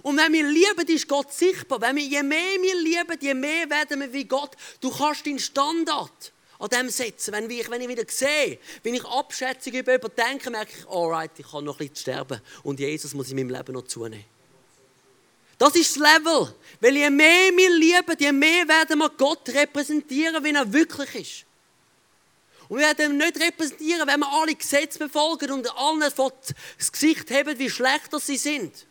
Und 0.02 0.16
wenn 0.16 0.32
wir 0.32 0.46
lieben, 0.46 0.86
ist 0.86 1.08
Gott 1.08 1.32
sichtbar. 1.32 1.80
Wenn 1.80 1.96
wir, 1.96 2.04
je 2.04 2.22
mehr 2.22 2.60
wir 2.60 2.80
lieben, 2.80 3.18
je 3.20 3.34
mehr 3.34 3.68
werden 3.68 4.00
wir 4.00 4.12
wie 4.12 4.24
Gott. 4.24 4.52
Du 4.80 4.90
kannst 4.90 5.26
deinen 5.26 5.38
Standard 5.38 6.32
an 6.58 6.68
dem 6.68 6.90
setzen. 6.90 7.32
Wenn 7.32 7.48
ich, 7.50 7.70
wenn 7.70 7.80
ich 7.80 7.88
wieder 7.88 8.04
sehe, 8.08 8.58
wenn 8.82 8.94
ich 8.94 9.04
Abschätzung 9.04 9.72
über 9.74 9.92
jemanden 9.92 10.16
denke, 10.16 10.50
merke 10.50 10.72
ich, 10.78 10.88
alright, 10.88 11.30
ich 11.38 11.50
kann 11.50 11.64
noch 11.64 11.74
ein 11.74 11.88
bisschen 11.88 11.96
sterben. 11.96 12.40
Und 12.62 12.80
Jesus 12.80 13.14
muss 13.14 13.30
in 13.30 13.36
meinem 13.36 13.50
Leben 13.50 13.72
noch 13.72 13.84
zunehmen. 13.84 14.24
Das 15.58 15.74
ist 15.74 15.96
das 15.96 16.14
Level. 16.14 16.54
Weil 16.80 16.96
je 16.96 17.10
mehr 17.10 17.50
wir 17.56 17.70
lieben, 17.70 18.16
je 18.18 18.32
mehr 18.32 18.68
werden 18.68 18.98
wir 18.98 19.10
Gott 19.10 19.48
repräsentieren, 19.48 20.42
wie 20.44 20.52
er 20.52 20.72
wirklich 20.72 21.14
ist. 21.14 21.44
Und 22.68 22.78
wir 22.78 22.86
werden 22.86 23.16
nicht 23.16 23.40
repräsentieren, 23.40 24.06
wenn 24.06 24.20
wir 24.20 24.30
alle 24.30 24.54
Gesetze 24.54 24.98
befolgen 24.98 25.50
und 25.52 25.70
allen 25.76 26.00
das 26.00 26.92
Gesicht 26.92 27.30
haben, 27.30 27.58
wie 27.58 27.70
schlecht 27.70 28.10
sie 28.20 28.36
sind. 28.36 28.86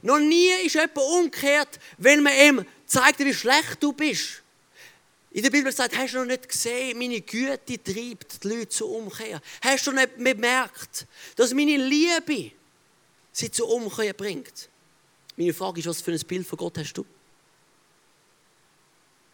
Noch 0.00 0.18
nie 0.18 0.50
ist 0.64 0.74
jemand 0.74 0.98
umgekehrt, 0.98 1.78
wenn 1.98 2.22
man 2.22 2.32
ihm 2.34 2.66
zeigt, 2.86 3.18
wie 3.20 3.34
schlecht 3.34 3.76
du 3.80 3.92
bist. 3.92 4.41
In 5.34 5.42
der 5.42 5.50
Bibel 5.50 5.72
sagt, 5.72 5.96
hast 5.96 6.12
du 6.12 6.18
noch 6.18 6.26
nicht 6.26 6.48
gesehen, 6.48 6.98
meine 6.98 7.20
Güte 7.22 7.82
treibt 7.82 8.44
die 8.44 8.48
Leute 8.48 8.68
zur 8.68 8.90
Umkehr. 8.90 9.40
Hast 9.62 9.86
du 9.86 9.92
nicht 9.92 10.16
bemerkt, 10.16 11.06
dass 11.36 11.54
meine 11.54 11.76
Liebe 11.78 12.52
sie 13.32 13.50
zur 13.50 13.70
Umkehr 13.70 14.12
bringt? 14.12 14.68
Meine 15.36 15.54
Frage 15.54 15.80
ist, 15.80 15.86
was 15.86 16.02
für 16.02 16.12
ein 16.12 16.20
Bild 16.20 16.46
von 16.46 16.58
Gott 16.58 16.76
hast 16.76 16.92
du? 16.92 17.06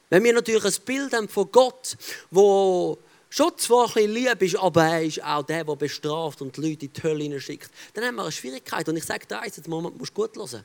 Wenn 0.09 0.23
wir 0.23 0.33
natürlich 0.33 0.65
ein 0.65 0.85
Bild 0.85 1.13
haben 1.13 1.29
von 1.29 1.51
Gott, 1.51 1.97
wo 2.31 2.97
schon 3.29 3.59
zwar 3.59 3.95
ein 3.97 4.09
lieb 4.09 4.41
ist, 4.41 4.57
aber 4.57 4.85
er 4.85 5.03
ist 5.03 5.23
auch 5.23 5.43
der, 5.43 5.65
der 5.65 5.77
bestraft 5.77 6.41
und 6.41 6.57
die 6.57 6.61
Leute 6.61 6.87
in 6.87 6.93
die 6.93 7.03
Hölle 7.03 7.25
hineinschickt, 7.25 7.71
dann 7.95 8.05
haben 8.05 8.15
wir 8.15 8.23
eine 8.23 8.33
Schwierigkeit. 8.33 8.89
Und 8.89 8.97
ich 8.97 9.05
sage 9.05 9.27
dir 9.27 9.41
eins, 9.41 9.57
jetzt 9.57 9.69
musst 9.69 9.93
du 9.99 10.13
gut 10.13 10.37
hören. 10.37 10.65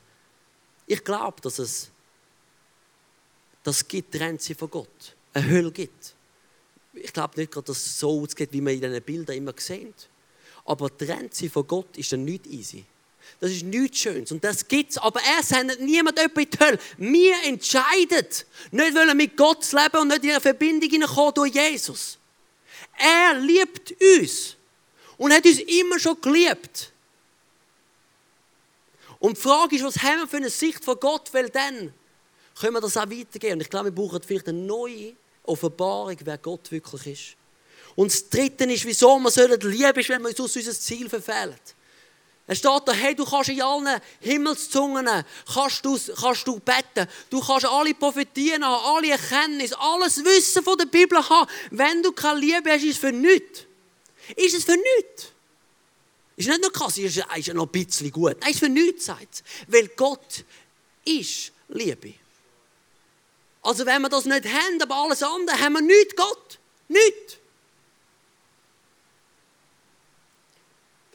Ich 0.86 1.02
glaube, 1.02 1.40
dass 1.40 1.58
es 1.58 1.90
das 3.64 3.86
gibt 3.88 4.12
Grenzen 4.12 4.54
von 4.54 4.70
Gott. 4.70 5.16
Eine 5.34 5.48
Hölle 5.50 5.72
gibt. 5.72 6.14
Ich 6.94 7.12
glaube 7.12 7.38
nicht 7.38 7.54
dass 7.56 7.68
es 7.68 7.98
so 7.98 8.22
ausgeht, 8.22 8.50
wie 8.52 8.60
man 8.60 8.72
in 8.72 8.80
diesen 8.80 9.02
Bildern 9.02 9.36
immer 9.36 9.52
sieht. 9.56 10.08
Aber 10.64 10.88
die 10.88 11.04
Grenze 11.04 11.50
von 11.50 11.66
Gott 11.66 11.96
ist 11.96 12.12
dann 12.12 12.24
nicht 12.24 12.46
easy. 12.46 12.84
Das 13.40 13.50
ist 13.50 13.64
nichts 13.64 13.98
Schönes. 13.98 14.32
Und 14.32 14.44
das 14.44 14.66
gibt 14.66 14.92
es. 14.92 14.98
Aber 14.98 15.20
er 15.20 15.42
sendet 15.42 15.80
niemand 15.80 16.18
in 16.18 16.30
die 16.34 16.58
Hölle. 16.58 16.78
Wir 16.98 17.34
entscheiden. 17.44 18.26
Nicht 18.70 18.94
wollen 18.94 19.16
mit 19.16 19.36
Gott 19.36 19.70
leben 19.72 19.98
und 19.98 20.08
nicht 20.08 20.24
in 20.24 20.30
eine 20.30 20.40
Verbindung 20.40 20.88
hineinkommen 20.88 21.34
durch 21.34 21.54
Jesus. 21.54 22.18
Er 22.96 23.38
liebt 23.40 23.94
uns 24.18 24.56
und 25.16 25.32
hat 25.32 25.44
uns 25.44 25.58
immer 25.58 25.98
schon 25.98 26.20
geliebt. 26.20 26.92
Und 29.18 29.36
die 29.36 29.40
Frage 29.40 29.76
ist, 29.76 29.84
was 29.84 30.02
haben 30.02 30.20
wir 30.20 30.28
für 30.28 30.36
eine 30.36 30.50
Sicht 30.50 30.84
von 30.84 30.98
Gott, 31.00 31.32
weil 31.32 31.48
dann 31.48 31.92
können 32.60 32.74
wir 32.74 32.80
das 32.80 32.96
auch 32.96 33.10
weitergeben. 33.10 33.54
Und 33.54 33.62
ich 33.62 33.70
glaube, 33.70 33.86
wir 33.86 33.94
brauchen 33.94 34.22
vielleicht 34.22 34.48
eine 34.48 34.58
neue 34.58 35.14
Offenbarung, 35.44 36.16
wer 36.24 36.38
Gott 36.38 36.70
wirklich 36.70 37.06
ist. 37.06 37.36
Und 37.96 38.10
das 38.10 38.28
Dritte 38.28 38.64
ist, 38.64 38.84
wieso 38.84 39.18
wir 39.18 39.30
sollen 39.30 39.60
lieben, 39.60 40.00
ist, 40.00 40.08
wenn 40.08 40.22
wir 40.22 40.28
uns 40.28 40.56
unser 40.56 40.72
Ziel 40.72 41.08
verfehlen. 41.08 41.54
Es 42.46 42.58
steht 42.58 42.82
da, 42.84 42.92
hey, 42.92 43.14
du 43.14 43.24
kannst 43.24 43.48
in 43.48 43.62
allen 43.62 44.00
Himmelszungen 44.20 45.08
kannst 45.52 45.84
du, 45.84 45.98
kannst 46.20 46.46
du 46.46 46.60
beten. 46.60 47.08
Du 47.30 47.40
kannst 47.40 47.64
alle 47.64 47.94
Prophetien 47.94 48.62
haben, 48.62 48.96
alle 48.96 49.12
Erkenntnis, 49.12 49.72
alles 49.72 50.22
Wissen 50.22 50.62
von 50.62 50.76
der 50.76 50.84
Bibel 50.86 51.26
haben. 51.26 51.50
Wenn 51.70 52.02
du 52.02 52.12
keine 52.12 52.40
Liebe 52.40 52.70
hast, 52.70 52.82
ist 52.82 52.92
es 52.92 52.98
für 52.98 53.12
nichts. 53.12 53.60
Ist 54.36 54.54
es 54.54 54.64
für 54.64 54.76
nichts. 54.76 55.28
Ist 56.36 56.48
nicht 56.48 56.60
nur 56.60 56.72
krass, 56.72 56.98
ist, 56.98 57.16
ja 57.16 57.54
noch 57.54 57.66
ein 57.66 57.72
bisschen 57.72 58.10
gut. 58.10 58.36
Nein, 58.40 58.50
ist 58.50 58.58
für 58.58 58.68
nichts, 58.68 59.06
sagt 59.06 59.42
Weil 59.68 59.88
Gott 59.88 60.44
ist 61.04 61.52
Liebe. 61.68 62.14
Also 63.64 63.86
wenn 63.86 64.02
wir 64.02 64.10
das 64.10 64.26
nicht 64.26 64.44
haben, 64.44 64.80
aber 64.82 64.94
alles 64.94 65.22
andere, 65.22 65.58
haben 65.58 65.72
wir 65.72 65.80
nichts 65.80 66.14
Gott. 66.14 66.58
Nichts. 66.86 67.38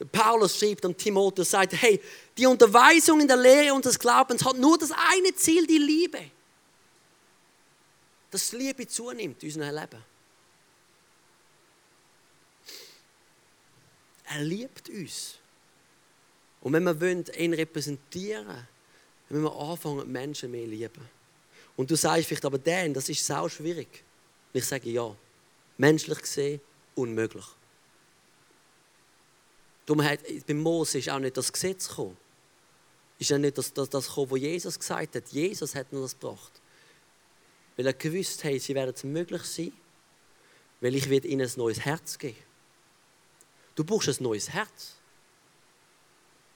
Der 0.00 0.04
Paulus 0.06 0.58
schreibt 0.58 0.84
an 0.84 0.96
Timotheus, 0.96 1.50
sagt, 1.50 1.74
hey, 1.74 2.02
die 2.36 2.46
Unterweisung 2.46 3.20
in 3.20 3.28
der 3.28 3.36
Lehre 3.36 3.72
und 3.72 3.84
des 3.84 3.98
Glaubens 3.98 4.44
hat 4.44 4.56
nur 4.56 4.76
das 4.76 4.90
eine 4.90 5.32
Ziel, 5.36 5.64
die 5.66 5.78
Liebe. 5.78 6.30
Dass 8.32 8.50
Liebe 8.52 8.86
zunimmt 8.88 9.42
in 9.42 9.48
unserem 9.48 9.74
Leben. 9.74 10.04
Er 14.24 14.42
liebt 14.42 14.88
uns. 14.88 15.36
Und 16.62 16.72
wenn 16.72 16.84
wir 16.84 17.36
ihn 17.38 17.54
repräsentieren 17.54 18.46
wollen, 18.46 18.68
müssen 19.28 19.44
wir 19.44 19.56
anfangen, 19.56 20.10
Menschen 20.10 20.50
mehr 20.50 20.66
lieben. 20.66 21.19
Und 21.76 21.90
du 21.90 21.96
sagst 21.96 22.26
vielleicht, 22.26 22.44
aber 22.44 22.58
Dan, 22.58 22.92
das 22.92 23.08
ist 23.08 23.24
sau 23.24 23.48
schwierig. 23.48 24.04
Und 24.52 24.58
ich 24.58 24.66
sage 24.66 24.90
ja, 24.90 25.14
menschlich 25.78 26.20
gesehen 26.20 26.60
unmöglich. 26.94 27.46
Darum 29.86 30.04
hat, 30.04 30.20
bei 30.46 30.54
Mose 30.54 30.98
ist 30.98 31.08
auch 31.08 31.18
nicht 31.18 31.36
das 31.36 31.52
Gesetz 31.52 31.88
gekommen. 31.88 32.16
Ist 33.18 33.30
ja 33.30 33.38
nicht 33.38 33.58
das, 33.58 33.72
das, 33.72 33.88
das 33.88 34.06
gekommen, 34.06 34.30
was 34.30 34.40
Jesus 34.40 34.78
gesagt 34.78 35.14
hat. 35.14 35.28
Jesus 35.28 35.74
hat 35.74 35.92
nur 35.92 36.02
das 36.02 36.18
gebracht. 36.18 36.52
Weil 37.76 37.86
er 37.86 37.92
gewusst 37.92 38.44
hat, 38.44 38.60
sie 38.60 38.74
werden 38.74 38.94
es 38.94 39.04
möglich 39.04 39.42
sein, 39.42 39.72
weil 40.80 40.94
ich 40.94 41.08
werde 41.08 41.28
ihnen 41.28 41.46
ein 41.46 41.52
neues 41.56 41.80
Herz 41.80 42.18
geben. 42.18 42.36
Du 43.74 43.84
brauchst 43.84 44.08
ein 44.08 44.22
neues 44.22 44.50
Herz. 44.50 44.96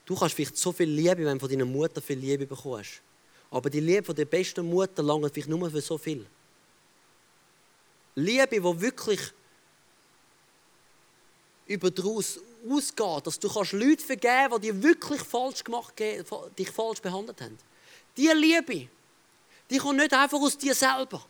Du 0.05 0.15
kannst 0.15 0.35
vielleicht 0.35 0.57
so 0.57 0.71
viel 0.71 0.89
Liebe, 0.89 1.25
wenn 1.25 1.37
du 1.37 1.39
von 1.39 1.49
deiner 1.49 1.65
Mutter 1.65 2.01
viel 2.01 2.19
Liebe 2.19 2.45
bekommst. 2.45 3.01
Aber 3.55 3.69
die 3.69 3.79
Liebe 3.79 4.13
der 4.13 4.25
besten 4.25 4.69
Mutter 4.69 5.01
langt 5.01 5.33
vielleicht 5.33 5.47
nur 5.47 5.71
für 5.71 5.79
so 5.79 5.97
viel. 5.97 6.27
Liebe, 8.15 8.47
die 8.49 8.61
wirklich 8.81 9.21
über 11.65 11.89
daraus 11.89 12.37
ausgeht, 12.69 13.25
dass 13.25 13.39
du 13.39 13.47
kannst 13.47 13.71
Leute 13.71 14.03
vergeben 14.03 14.49
kannst, 14.49 14.65
die 14.65 14.71
dir 14.71 14.83
wirklich 14.83 15.21
falsch 15.21 15.63
gemacht 15.63 15.93
dich 16.57 16.69
falsch 16.69 16.99
behandelt 16.99 17.39
haben. 17.39 17.57
Diese 18.17 18.33
Liebe, 18.33 18.89
die 19.69 19.77
kommt 19.77 19.99
nicht 19.99 20.13
einfach 20.13 20.37
aus 20.37 20.57
dir 20.57 20.75
selber. 20.75 21.25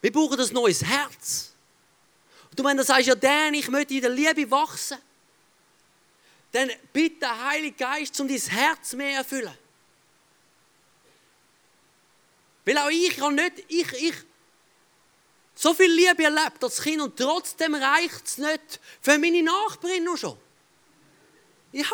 Wir 0.00 0.12
brauchen 0.12 0.38
ein 0.38 0.52
neues 0.52 0.84
Herz. 0.84 1.52
Und 2.48 2.60
du, 2.60 2.62
wenn 2.62 2.76
du 2.76 2.84
sagst, 2.84 3.08
ja, 3.08 3.16
Dan, 3.16 3.54
ich 3.54 3.68
möchte 3.68 3.94
in 3.94 4.02
der 4.02 4.10
Liebe 4.10 4.48
wachsen, 4.52 4.98
dann 6.52 6.70
bitte 6.92 7.18
der 7.18 7.44
Heilige 7.48 7.76
Geist, 7.76 8.20
um 8.20 8.28
dein 8.28 8.38
Herz 8.38 8.92
mehr 8.92 9.16
erfüllen. 9.16 9.67
Weil 12.68 12.76
auch 12.76 12.90
ich 12.90 13.18
habe 13.18 13.32
nicht, 13.32 13.64
ich, 13.68 13.92
ich, 13.94 14.14
so 15.54 15.72
viel 15.72 15.90
Liebe 15.90 16.22
erlebt 16.22 16.62
als 16.62 16.82
Kind 16.82 17.00
und 17.00 17.18
trotzdem 17.18 17.74
reicht 17.74 18.26
es 18.26 18.36
nicht 18.36 18.78
für 19.00 19.16
meine 19.16 19.42
Nachbarin 19.42 20.04
noch 20.04 20.18
schon. 20.18 20.36
Ja. 21.72 21.86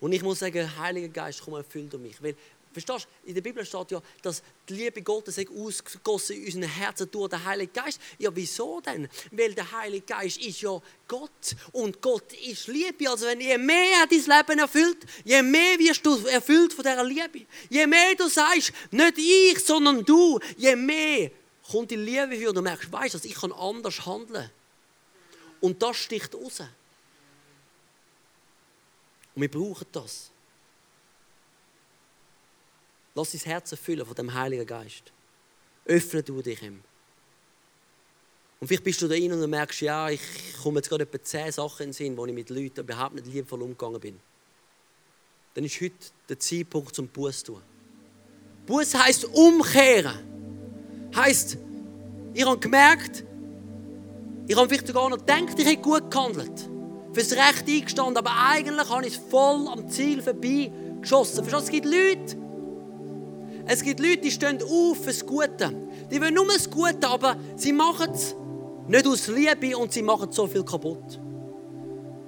Und 0.00 0.12
ich 0.12 0.22
muss 0.22 0.38
sagen, 0.38 0.74
Heiliger 0.78 1.08
Geist, 1.08 1.42
komm, 1.44 1.52
erfüll 1.52 1.86
du 1.86 1.98
mich. 1.98 2.22
Weil 2.22 2.34
Verstehst 2.72 3.08
du? 3.24 3.28
In 3.28 3.34
der 3.34 3.40
Bibel 3.40 3.64
steht 3.64 3.90
ja, 3.90 4.00
dass 4.22 4.42
die 4.68 4.74
Liebe 4.74 5.02
Gottes 5.02 5.38
ausgegossen 5.38 6.36
in 6.36 6.44
unseren 6.44 6.62
Herzen 6.62 7.10
durch 7.10 7.28
den 7.28 7.44
Heiligen 7.44 7.72
Geist. 7.72 8.00
Ja, 8.18 8.30
wieso 8.32 8.80
denn? 8.80 9.08
Weil 9.32 9.54
der 9.54 9.72
Heilige 9.72 10.06
Geist 10.06 10.38
ist 10.38 10.60
ja 10.60 10.80
Gott 11.08 11.56
und 11.72 12.00
Gott 12.00 12.32
ist 12.32 12.68
Liebe. 12.68 13.10
Also 13.10 13.26
wenn 13.26 13.40
je 13.40 13.58
mehr 13.58 14.06
dein 14.08 14.18
Leben 14.20 14.58
erfüllt, 14.60 14.98
je 15.24 15.42
mehr 15.42 15.78
wirst 15.80 16.06
du 16.06 16.16
erfüllt 16.26 16.72
von 16.72 16.84
dieser 16.84 17.02
Liebe. 17.02 17.46
Je 17.68 17.86
mehr 17.88 18.14
du 18.14 18.28
sagst, 18.28 18.72
nicht 18.92 19.18
ich, 19.18 19.58
sondern 19.64 20.04
du, 20.04 20.38
je 20.56 20.76
mehr 20.76 21.32
kommt 21.68 21.90
die 21.90 21.96
Liebe 21.96 22.36
für 22.36 22.50
und 22.50 22.54
du 22.54 22.62
merkst, 22.62 22.92
weißt 22.92 23.14
du, 23.14 23.18
ich 23.24 23.34
kann 23.34 23.52
anders 23.52 24.06
handeln. 24.06 24.48
Und 25.60 25.82
das 25.82 25.96
sticht 25.96 26.34
raus. 26.36 26.60
Und 29.34 29.42
wir 29.42 29.50
brauchen 29.50 29.86
das. 29.90 30.30
Lass 33.20 33.32
dein 33.32 33.40
Herz 33.42 33.70
erfüllen 33.70 34.06
von 34.06 34.14
dem 34.14 34.32
Heiligen 34.32 34.64
Geist. 34.64 35.12
Öffne 35.84 36.22
du 36.22 36.40
dich 36.40 36.62
ihm. 36.62 36.80
Und 38.58 38.66
vielleicht 38.66 38.82
bist 38.82 39.02
du 39.02 39.08
da 39.08 39.14
rein 39.14 39.30
und 39.30 39.50
merkst, 39.50 39.82
ja, 39.82 40.08
ich 40.08 40.22
komme 40.62 40.78
jetzt 40.78 40.88
gerade 40.88 41.02
etwa 41.02 41.22
zehn 41.22 41.52
Sachen 41.52 41.82
in 41.82 41.88
den 41.88 41.92
Sinn, 41.92 42.16
wo 42.16 42.24
ich 42.24 42.32
mit 42.32 42.48
Leuten 42.48 42.80
überhaupt 42.80 43.16
nicht 43.16 43.26
liebevoll 43.26 43.60
umgegangen 43.60 44.00
bin. 44.00 44.18
Dann 45.52 45.64
ist 45.64 45.78
heute 45.82 45.94
der 46.30 46.38
Zeitpunkt 46.38 46.94
zum 46.94 47.08
Buß 47.08 47.42
tun. 47.42 47.60
Buß 48.66 48.94
heißt 48.94 49.26
umkehren. 49.26 51.10
Heißt, 51.14 51.58
ich 52.32 52.46
habe 52.46 52.58
gemerkt, 52.58 53.22
ich 54.48 54.56
habe 54.56 54.66
vielleicht 54.66 54.86
sogar 54.86 55.10
noch 55.10 55.18
gedacht, 55.18 55.58
ich 55.58 55.66
hätte 55.66 55.82
gut 55.82 56.10
gehandelt. 56.10 56.70
Fürs 57.12 57.32
Recht 57.32 57.68
eingestanden, 57.68 58.16
aber 58.16 58.32
eigentlich 58.34 58.88
habe 58.88 59.06
ich 59.06 59.14
es 59.14 59.20
voll 59.28 59.68
am 59.68 59.90
Ziel 59.90 60.22
vorbei 60.22 60.72
geschossen. 61.02 61.44
Verstehst 61.44 61.52
du, 61.52 61.76
es 61.76 61.82
gibt 61.82 61.84
Leute, 61.84 62.49
es 63.72 63.84
gibt 63.84 64.00
Leute, 64.00 64.18
die 64.18 64.32
stehen 64.32 64.58
auf 64.60 65.04
fürs 65.04 65.24
Gute. 65.24 65.72
Die 66.10 66.20
wollen 66.20 66.34
nur 66.34 66.46
das 66.48 66.68
Gute, 66.68 67.06
aber 67.06 67.36
sie 67.54 67.72
machen 67.72 68.10
es 68.12 68.34
nicht 68.88 69.06
aus 69.06 69.28
Liebe 69.28 69.78
und 69.78 69.92
sie 69.92 70.02
machen 70.02 70.32
so 70.32 70.48
viel 70.48 70.64
kaputt. 70.64 71.20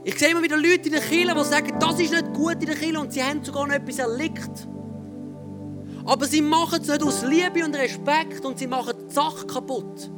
Ich 0.04 0.16
sehe 0.20 0.28
immer 0.28 0.42
wieder 0.44 0.56
Leute 0.56 0.82
in 0.86 0.92
der 0.92 1.00
Kirche, 1.00 1.34
die 1.34 1.44
sagen, 1.44 1.76
das 1.80 1.98
ist 1.98 2.12
nicht 2.12 2.32
gut 2.32 2.58
in 2.60 2.66
der 2.66 2.76
Kirche 2.76 3.00
und 3.00 3.12
sie 3.12 3.24
haben 3.24 3.42
sogar 3.44 3.66
noch 3.66 3.74
etwas 3.74 3.98
erlickt. 3.98 4.68
Aber 6.04 6.26
sie 6.26 6.42
machen 6.42 6.80
es 6.80 6.86
nicht 6.86 7.02
aus 7.02 7.24
Liebe 7.24 7.64
und 7.64 7.74
Respekt 7.74 8.44
und 8.44 8.60
sie 8.60 8.68
machen 8.68 8.94
die 9.08 9.12
Sache 9.12 9.44
kaputt. 9.44 10.12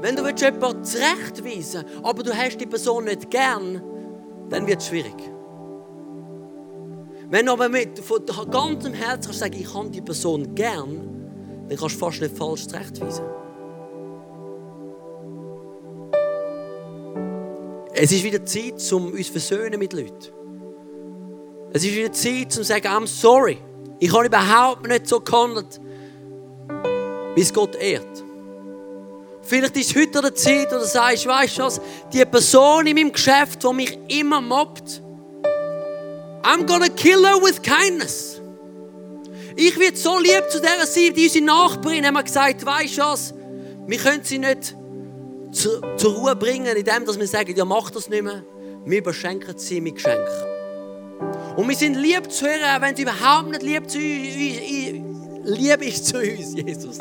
Wenn 0.00 0.14
du 0.14 0.28
jemanden 0.28 0.84
zurechtweisen 0.84 1.42
willst, 1.42 2.04
aber 2.04 2.22
du 2.22 2.32
hast 2.32 2.56
die 2.56 2.66
Person 2.66 3.06
nicht 3.06 3.28
gern, 3.32 3.82
dann 4.48 4.64
wird 4.64 4.80
es 4.80 4.86
schwierig. 4.86 5.37
Wenn 7.30 7.44
du 7.44 7.52
aber 7.52 7.68
mit 7.68 7.98
von 7.98 8.24
ganzem 8.50 8.94
Herzen 8.94 9.26
kannst 9.26 9.40
sagen, 9.40 9.56
ich 9.60 9.74
habe 9.74 9.90
die 9.90 10.00
Person 10.00 10.54
gern, 10.54 11.66
dann 11.68 11.78
kannst 11.78 11.96
du 11.96 11.98
fast 11.98 12.22
nicht 12.22 12.36
falsch 12.36 12.66
zurechtweisen. 12.66 13.24
Es 17.92 18.12
ist 18.12 18.24
wieder 18.24 18.44
Zeit, 18.46 18.92
um 18.92 19.12
uns 19.12 19.28
versöhnen 19.28 19.78
mit 19.78 19.92
Leuten. 19.92 20.32
Es 21.72 21.84
ist 21.84 21.94
wieder 21.94 22.12
Zeit, 22.12 22.44
um 22.44 22.50
zu 22.50 22.64
sagen, 22.64 22.86
I'm 22.86 23.06
sorry. 23.06 23.58
Ich 23.98 24.10
habe 24.12 24.26
überhaupt 24.26 24.86
nicht 24.88 25.06
so 25.06 25.20
gehandelt, 25.20 25.80
wie 27.34 27.40
es 27.42 27.52
Gott 27.52 27.74
ehrt. 27.74 28.24
Vielleicht 29.42 29.76
ist 29.76 29.94
heute 29.96 30.22
der 30.22 30.34
Zeit, 30.34 30.68
wo 30.70 30.76
du 30.76 30.84
sagst, 30.86 31.26
weißt 31.26 31.58
du 31.58 31.62
was, 31.62 31.80
die 32.12 32.24
Person 32.24 32.86
in 32.86 32.94
meinem 32.94 33.12
Geschäft, 33.12 33.62
die 33.62 33.72
mich 33.74 33.98
immer 34.08 34.40
mobbt, 34.40 35.02
I'm 36.48 36.64
gonna 36.64 36.88
kill 36.88 37.26
her 37.26 37.36
with 37.42 37.60
kindness. 37.60 38.40
Ich 39.54 39.78
werde 39.78 39.98
so 39.98 40.18
lieb 40.18 40.44
zu 40.48 40.60
der 40.62 40.86
sein, 40.86 41.12
die 41.14 41.24
unsere 41.24 41.44
Nachbarin 41.44 42.06
haben 42.06 42.24
gesagt, 42.24 42.64
weißt 42.64 42.96
du 42.96 43.02
was, 43.02 43.34
wir 43.86 43.98
können 43.98 44.24
sie 44.24 44.38
nicht 44.38 44.74
zu, 45.52 45.80
zur 45.98 46.14
Ruhe 46.14 46.34
bringen, 46.34 46.74
indem 46.74 47.06
wir 47.06 47.26
sagen, 47.26 47.54
ja 47.54 47.64
mach 47.66 47.90
das 47.90 48.08
nicht 48.08 48.22
mehr. 48.22 48.42
Wir 48.86 48.98
überschenken 48.98 49.58
sie 49.58 49.82
mit 49.82 49.96
Geschenken. 49.96 50.24
Und 51.56 51.68
wir 51.68 51.76
sind 51.76 51.96
lieb 51.96 52.32
zu 52.32 52.46
hören, 52.46 52.80
wenn 52.80 52.96
sie 52.96 53.02
überhaupt 53.02 53.50
nicht 53.50 53.62
lieb 53.62 53.90
zu 53.90 53.98
lieb 53.98 55.82
ist 55.82 56.06
zu 56.06 56.16
uns, 56.16 56.54
Jesus. 56.54 56.98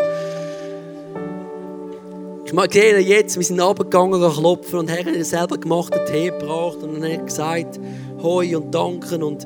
Ich 2.49 2.53
sehen, 2.73 3.05
jetzt, 3.05 3.35
wir 3.35 3.43
sind 3.43 3.59
runtergegangen, 3.59 4.21
klopfen 4.31 4.79
und 4.79 4.89
haben 4.89 5.21
selber 5.25 5.57
gemachten 5.57 5.99
Tee 6.05 6.27
gebracht 6.27 6.77
und 6.77 7.01
dann 7.01 7.11
hat 7.11 7.27
gesagt, 7.27 7.77
Hoi 8.23 8.55
und 8.55 8.73
Danken 8.73 9.21
und 9.21 9.45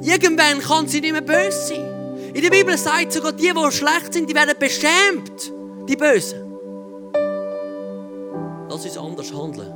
irgendwann 0.00 0.60
kann 0.60 0.86
sie 0.86 1.00
nicht 1.00 1.10
mehr 1.10 1.22
böse 1.22 1.74
sein. 1.74 2.16
In 2.34 2.40
der 2.40 2.50
Bibel 2.50 2.78
sagt 2.78 3.12
sogar, 3.12 3.32
die, 3.32 3.50
die 3.52 3.72
schlecht 3.72 4.14
sind, 4.14 4.30
die 4.30 4.34
werden 4.34 4.54
beschämt, 4.56 5.52
die 5.88 5.96
Bösen. 5.96 6.38
Lass 8.70 8.84
uns 8.84 8.96
anders 8.96 9.34
handeln. 9.34 9.74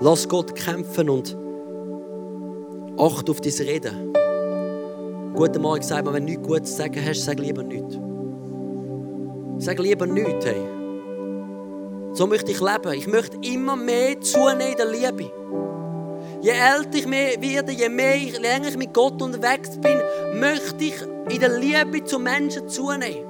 Lass 0.00 0.28
Gott 0.28 0.54
kämpfen 0.54 1.08
und 1.08 1.34
acht 2.98 3.30
auf 3.30 3.40
dein 3.40 3.52
Reden. 3.54 4.23
Guten 5.34 5.62
Morgen 5.62 5.82
sagt 5.82 6.04
man, 6.04 6.14
wenn 6.14 6.26
du 6.26 6.32
nichts 6.32 6.46
Gutes 6.46 6.70
zu 6.70 6.76
sagen 6.76 7.04
hast, 7.04 7.24
sag 7.24 7.40
lieber 7.40 7.64
nichts. 7.64 7.98
Sag 9.58 9.80
lieber 9.80 10.06
nichts, 10.06 10.46
hey. 10.46 10.62
So 12.12 12.28
möchte 12.28 12.52
ich 12.52 12.60
leben. 12.60 12.92
Ich 12.92 13.08
möchte 13.08 13.38
immer 13.42 13.74
mehr 13.74 14.20
zunehmen 14.20 14.60
in 14.60 14.76
der 14.76 14.86
Liebe. 14.86 15.32
Je 16.40 16.50
älter 16.50 16.98
ich 16.98 17.10
werde, 17.10 17.72
je 17.72 17.88
mehr 17.88 18.14
ich, 18.14 18.38
länger 18.38 18.68
ich 18.68 18.76
mit 18.76 18.94
Gott 18.94 19.20
unterwegs 19.20 19.76
bin, 19.80 20.00
möchte 20.38 20.84
ich 20.84 20.94
in 21.28 21.40
der 21.40 21.58
Liebe 21.58 22.04
zu 22.04 22.20
Menschen 22.20 22.68
zunehmen. 22.68 23.26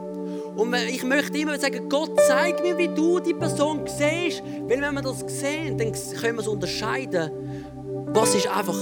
Und 0.57 0.75
ich 0.75 1.05
möchte 1.05 1.39
immer 1.39 1.59
sagen, 1.59 1.89
Gott, 1.89 2.21
zeig 2.29 2.63
mir, 2.63 2.77
wie 2.77 2.89
du 2.89 3.19
die 3.19 3.33
Person 3.33 3.81
siehst. 3.87 4.43
Weil 4.69 4.83
wenn 4.83 4.95
wir 4.95 5.01
das 5.01 5.21
sehen, 5.27 5.79
dann 5.79 5.93
können 6.21 6.37
wir 6.37 6.43
es 6.43 6.49
unterscheiden, 6.49 7.31
was 8.13 8.35
ist 8.35 8.47
einfach 8.47 8.77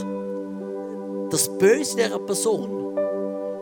das 1.30 1.56
Böse 1.56 1.96
dieser 1.96 2.18
Person. 2.18 2.82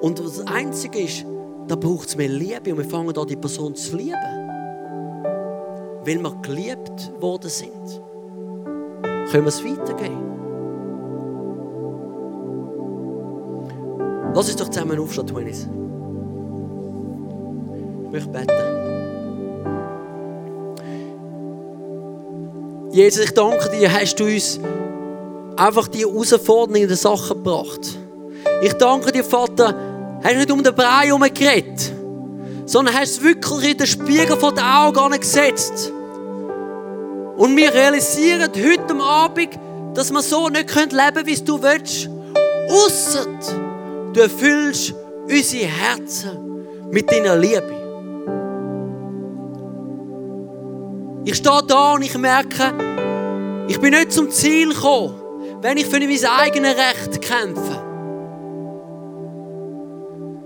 Und 0.01 0.19
das 0.19 0.47
Einzige 0.47 1.01
ist, 1.01 1.27
da 1.69 1.77
braucht 1.77 2.09
es 2.09 2.17
mehr 2.17 2.29
Liebe 2.29 2.73
und 2.73 2.79
wir 2.79 2.85
fangen 2.85 3.17
an, 3.17 3.27
die 3.27 3.37
Person 3.37 3.75
zu 3.75 3.97
lieben 3.97 4.17
weil 6.05 6.19
wir 6.19 6.35
geliebt 6.43 7.13
worden 7.21 7.51
sind, 7.51 8.01
können 9.31 9.45
wir 9.45 9.47
es 9.47 9.65
weitergeben. 9.65 10.31
Lass 14.35 14.47
uns 14.49 14.57
doch 14.57 14.69
zusammen 14.69 14.99
aufstehen, 14.99 15.27
Twinis. 15.27 15.69
Ich 18.05 18.13
möchte 18.13 18.31
beten. 18.31 18.53
Jesus, 22.93 23.25
ich 23.25 23.35
danke 23.35 23.69
dir, 23.71 23.93
hast 23.93 24.19
du 24.19 24.25
uns 24.25 24.59
einfach 25.57 25.89
die 25.89 26.01
herausfordernden 26.01 26.97
Sachen 26.97 27.37
gebracht. 27.37 27.99
Ich 28.63 28.73
danke 28.75 29.13
dir, 29.13 29.23
Vater, 29.23 29.75
hast 30.23 30.37
nicht 30.37 30.51
um 30.51 30.63
den 30.63 30.75
Brei 30.75 31.07
herum 31.07 31.23
geredet 31.23 31.93
sondern 32.71 32.95
hast 32.95 33.11
es 33.11 33.23
wirklich 33.23 33.73
in 33.73 33.79
den 33.79 33.87
Spiegel 33.89 34.37
vor 34.37 34.55
den 34.55 34.63
Augen 34.63 35.19
gesetzt. 35.19 35.91
Und 37.37 37.57
wir 37.57 37.75
realisieren 37.75 38.49
heute 38.55 39.03
Abend, 39.03 39.59
dass 39.93 40.13
wir 40.13 40.23
so 40.23 40.49
nicht 40.49 40.73
leben 40.73 40.91
können, 40.91 41.27
wie 41.27 41.35
du 41.35 41.61
willst. 41.61 42.09
Ausser 42.69 43.27
du 44.13 44.21
erfüllst 44.21 44.95
unsere 45.25 45.67
Herzen 45.67 46.65
mit 46.93 47.11
deiner 47.11 47.37
Liebe. 47.37 47.75
Ich 51.25 51.35
stehe 51.35 51.63
da 51.67 51.95
und 51.95 52.03
ich 52.03 52.17
merke, 52.17 52.73
ich 53.67 53.81
bin 53.81 53.91
nicht 53.91 54.13
zum 54.13 54.31
Ziel 54.31 54.73
gekommen, 54.73 55.21
wenn 55.61 55.77
ich 55.77 55.87
für 55.87 55.99
mein 55.99 56.25
eigenes 56.25 56.77
Recht 56.77 57.21
kämpfe. 57.21 57.90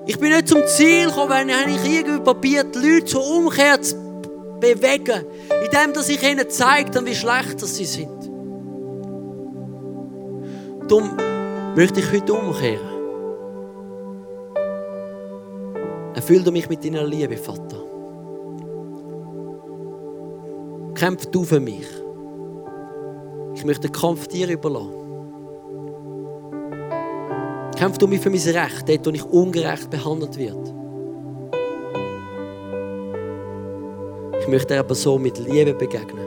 Ich 0.07 0.19
bin 0.19 0.31
nicht 0.33 0.49
zum 0.49 0.61
Ziel 0.67 1.07
gekommen, 1.07 1.49
wenn 1.49 1.75
ich 1.75 1.85
irgendwie 1.85 2.21
probiert, 2.21 2.75
die 2.75 2.79
Leute 2.79 3.07
zur 3.07 3.27
Umkehr 3.27 3.81
zu 3.81 3.97
bewegen, 4.61 5.25
indem 5.65 5.95
dass 5.95 6.09
ich 6.09 6.23
ihnen 6.23 6.49
zeige, 6.49 7.05
wie 7.07 7.15
schlecht 7.15 7.61
sie 7.61 7.85
sind. 7.85 8.31
Darum 10.89 11.17
möchte 11.75 12.01
ich 12.01 12.13
heute 12.13 12.35
umkehren. 12.35 12.95
Erfüll 16.15 16.51
mich 16.53 16.69
mit 16.69 16.85
deiner 16.85 17.05
Liebe, 17.05 17.37
Vater. 17.37 17.83
Kämpf 20.95 21.27
du 21.27 21.45
für 21.45 21.61
mich. 21.61 21.87
Ich 23.55 23.65
möchte 23.65 23.89
den 23.89 23.93
Kampf 23.93 24.29
dir 24.29 24.49
überlassen. 24.49 25.04
Kämpf 27.75 27.99
du 27.99 28.07
mich 28.07 28.21
für 28.21 28.31
mein 28.31 28.41
Recht, 28.41 28.89
dort, 28.89 29.07
wo 29.07 29.11
ich 29.11 29.25
ungerecht 29.25 29.91
behandelt 29.91 30.39
werde. 30.39 30.75
Ich 34.41 34.49
möchte 34.49 34.69
dieser 34.69 34.83
Person 34.83 35.23
mit 35.23 35.39
Liebe 35.39 35.73
begegnen. 35.73 36.25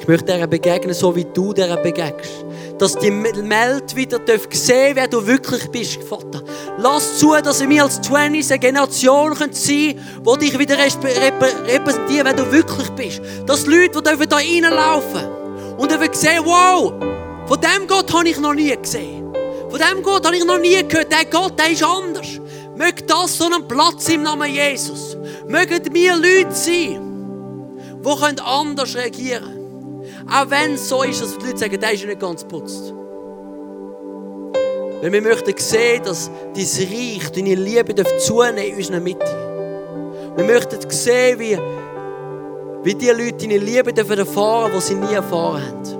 Ich 0.00 0.08
möchte 0.08 0.32
dieser 0.32 0.46
begegnen, 0.46 0.94
so 0.94 1.14
wie 1.14 1.24
du 1.24 1.52
dieser 1.52 1.76
begegnest. 1.76 2.44
Dass 2.78 2.96
die 2.96 3.12
Welt 3.12 3.94
wieder 3.94 4.18
sehen 4.50 4.96
wer 4.96 5.06
du 5.06 5.26
wirklich 5.26 5.70
bist, 5.70 6.02
Vater. 6.02 6.42
Lass 6.78 7.18
zu, 7.18 7.34
dass 7.42 7.60
wir 7.68 7.82
als 7.84 8.00
20 8.00 8.50
eine 8.50 8.58
Generation 8.58 9.34
sein 9.34 9.38
können, 9.38 9.52
die 9.52 10.38
dich 10.38 10.58
wieder 10.58 10.76
repräsentieren, 10.78 12.26
wer 12.26 12.34
du 12.34 12.50
wirklich 12.50 12.90
bist. 12.90 13.20
Dass 13.46 13.66
Leute, 13.66 14.02
die 14.02 14.26
da 14.26 14.36
reinlaufen 14.36 15.28
und 15.76 15.90
sehen, 16.14 16.42
wow, 16.44 16.92
von 17.46 17.60
dem 17.60 17.86
Gott 17.86 18.12
habe 18.12 18.28
ich 18.28 18.40
noch 18.40 18.54
nie 18.54 18.74
gesehen. 18.74 19.19
Von 19.70 19.78
dem 19.78 20.02
Gott 20.02 20.26
habe 20.26 20.36
ich 20.36 20.44
noch 20.44 20.58
nie 20.58 20.82
gehört. 20.86 21.12
Der 21.12 21.24
Gott, 21.30 21.58
der 21.58 21.70
ist 21.70 21.84
anders. 21.84 22.40
Möge 22.76 23.04
das 23.06 23.38
so 23.38 23.44
einen 23.44 23.66
Platz 23.68 24.08
im 24.08 24.24
Namen 24.24 24.52
Jesus. 24.52 25.16
Mögen 25.46 25.94
wir 25.94 26.16
Leute 26.16 26.52
sein, 26.52 27.00
die 28.04 28.40
anders 28.42 28.96
reagieren 28.96 29.44
können. 29.44 30.28
Auch 30.28 30.50
wenn 30.50 30.74
es 30.74 30.88
so 30.88 31.02
ist, 31.02 31.22
dass 31.22 31.38
die 31.38 31.46
Leute 31.46 31.58
sagen, 31.58 31.80
der 31.80 31.92
ist 31.92 32.04
nicht 32.04 32.20
ganz 32.20 32.42
putzt. 32.44 32.92
Weil 35.02 35.12
wir 35.12 35.22
möchten 35.22 35.54
sehen, 35.56 36.02
dass 36.04 36.30
dein 36.54 36.64
Reich, 36.64 37.30
deine 37.30 37.54
Liebe 37.54 37.94
zunehmen 38.18 38.58
in 38.58 38.76
unserer 38.76 39.00
Mitte. 39.00 40.34
Wir 40.36 40.44
möchten 40.44 40.90
sehen, 40.90 41.38
wie, 41.38 41.58
wie 42.82 42.94
die 42.94 43.10
Leute 43.10 43.46
deine 43.46 43.58
Liebe 43.58 43.96
erfahren, 43.96 44.72
die 44.74 44.80
sie 44.80 44.94
nie 44.94 45.14
erfahren 45.14 45.62
haben. 45.62 45.99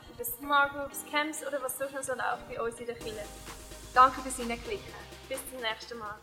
über 0.13 0.25
Smart 0.25 0.73
Groups, 0.73 1.03
Camps 1.09 1.45
oder 1.45 1.61
was 1.61 1.77
sonst 1.77 1.93
noch 1.93 2.15
läuft 2.15 2.49
bei 2.49 2.61
uns 2.61 2.79
in 2.79 2.85
der 2.85 2.95
Kirche. 2.95 3.25
Danke 3.93 4.21
fürs 4.21 4.37
Hineinklicken. 4.37 4.93
Bis 5.29 5.39
zum 5.49 5.59
nächsten 5.59 5.97
Mal. 5.97 6.17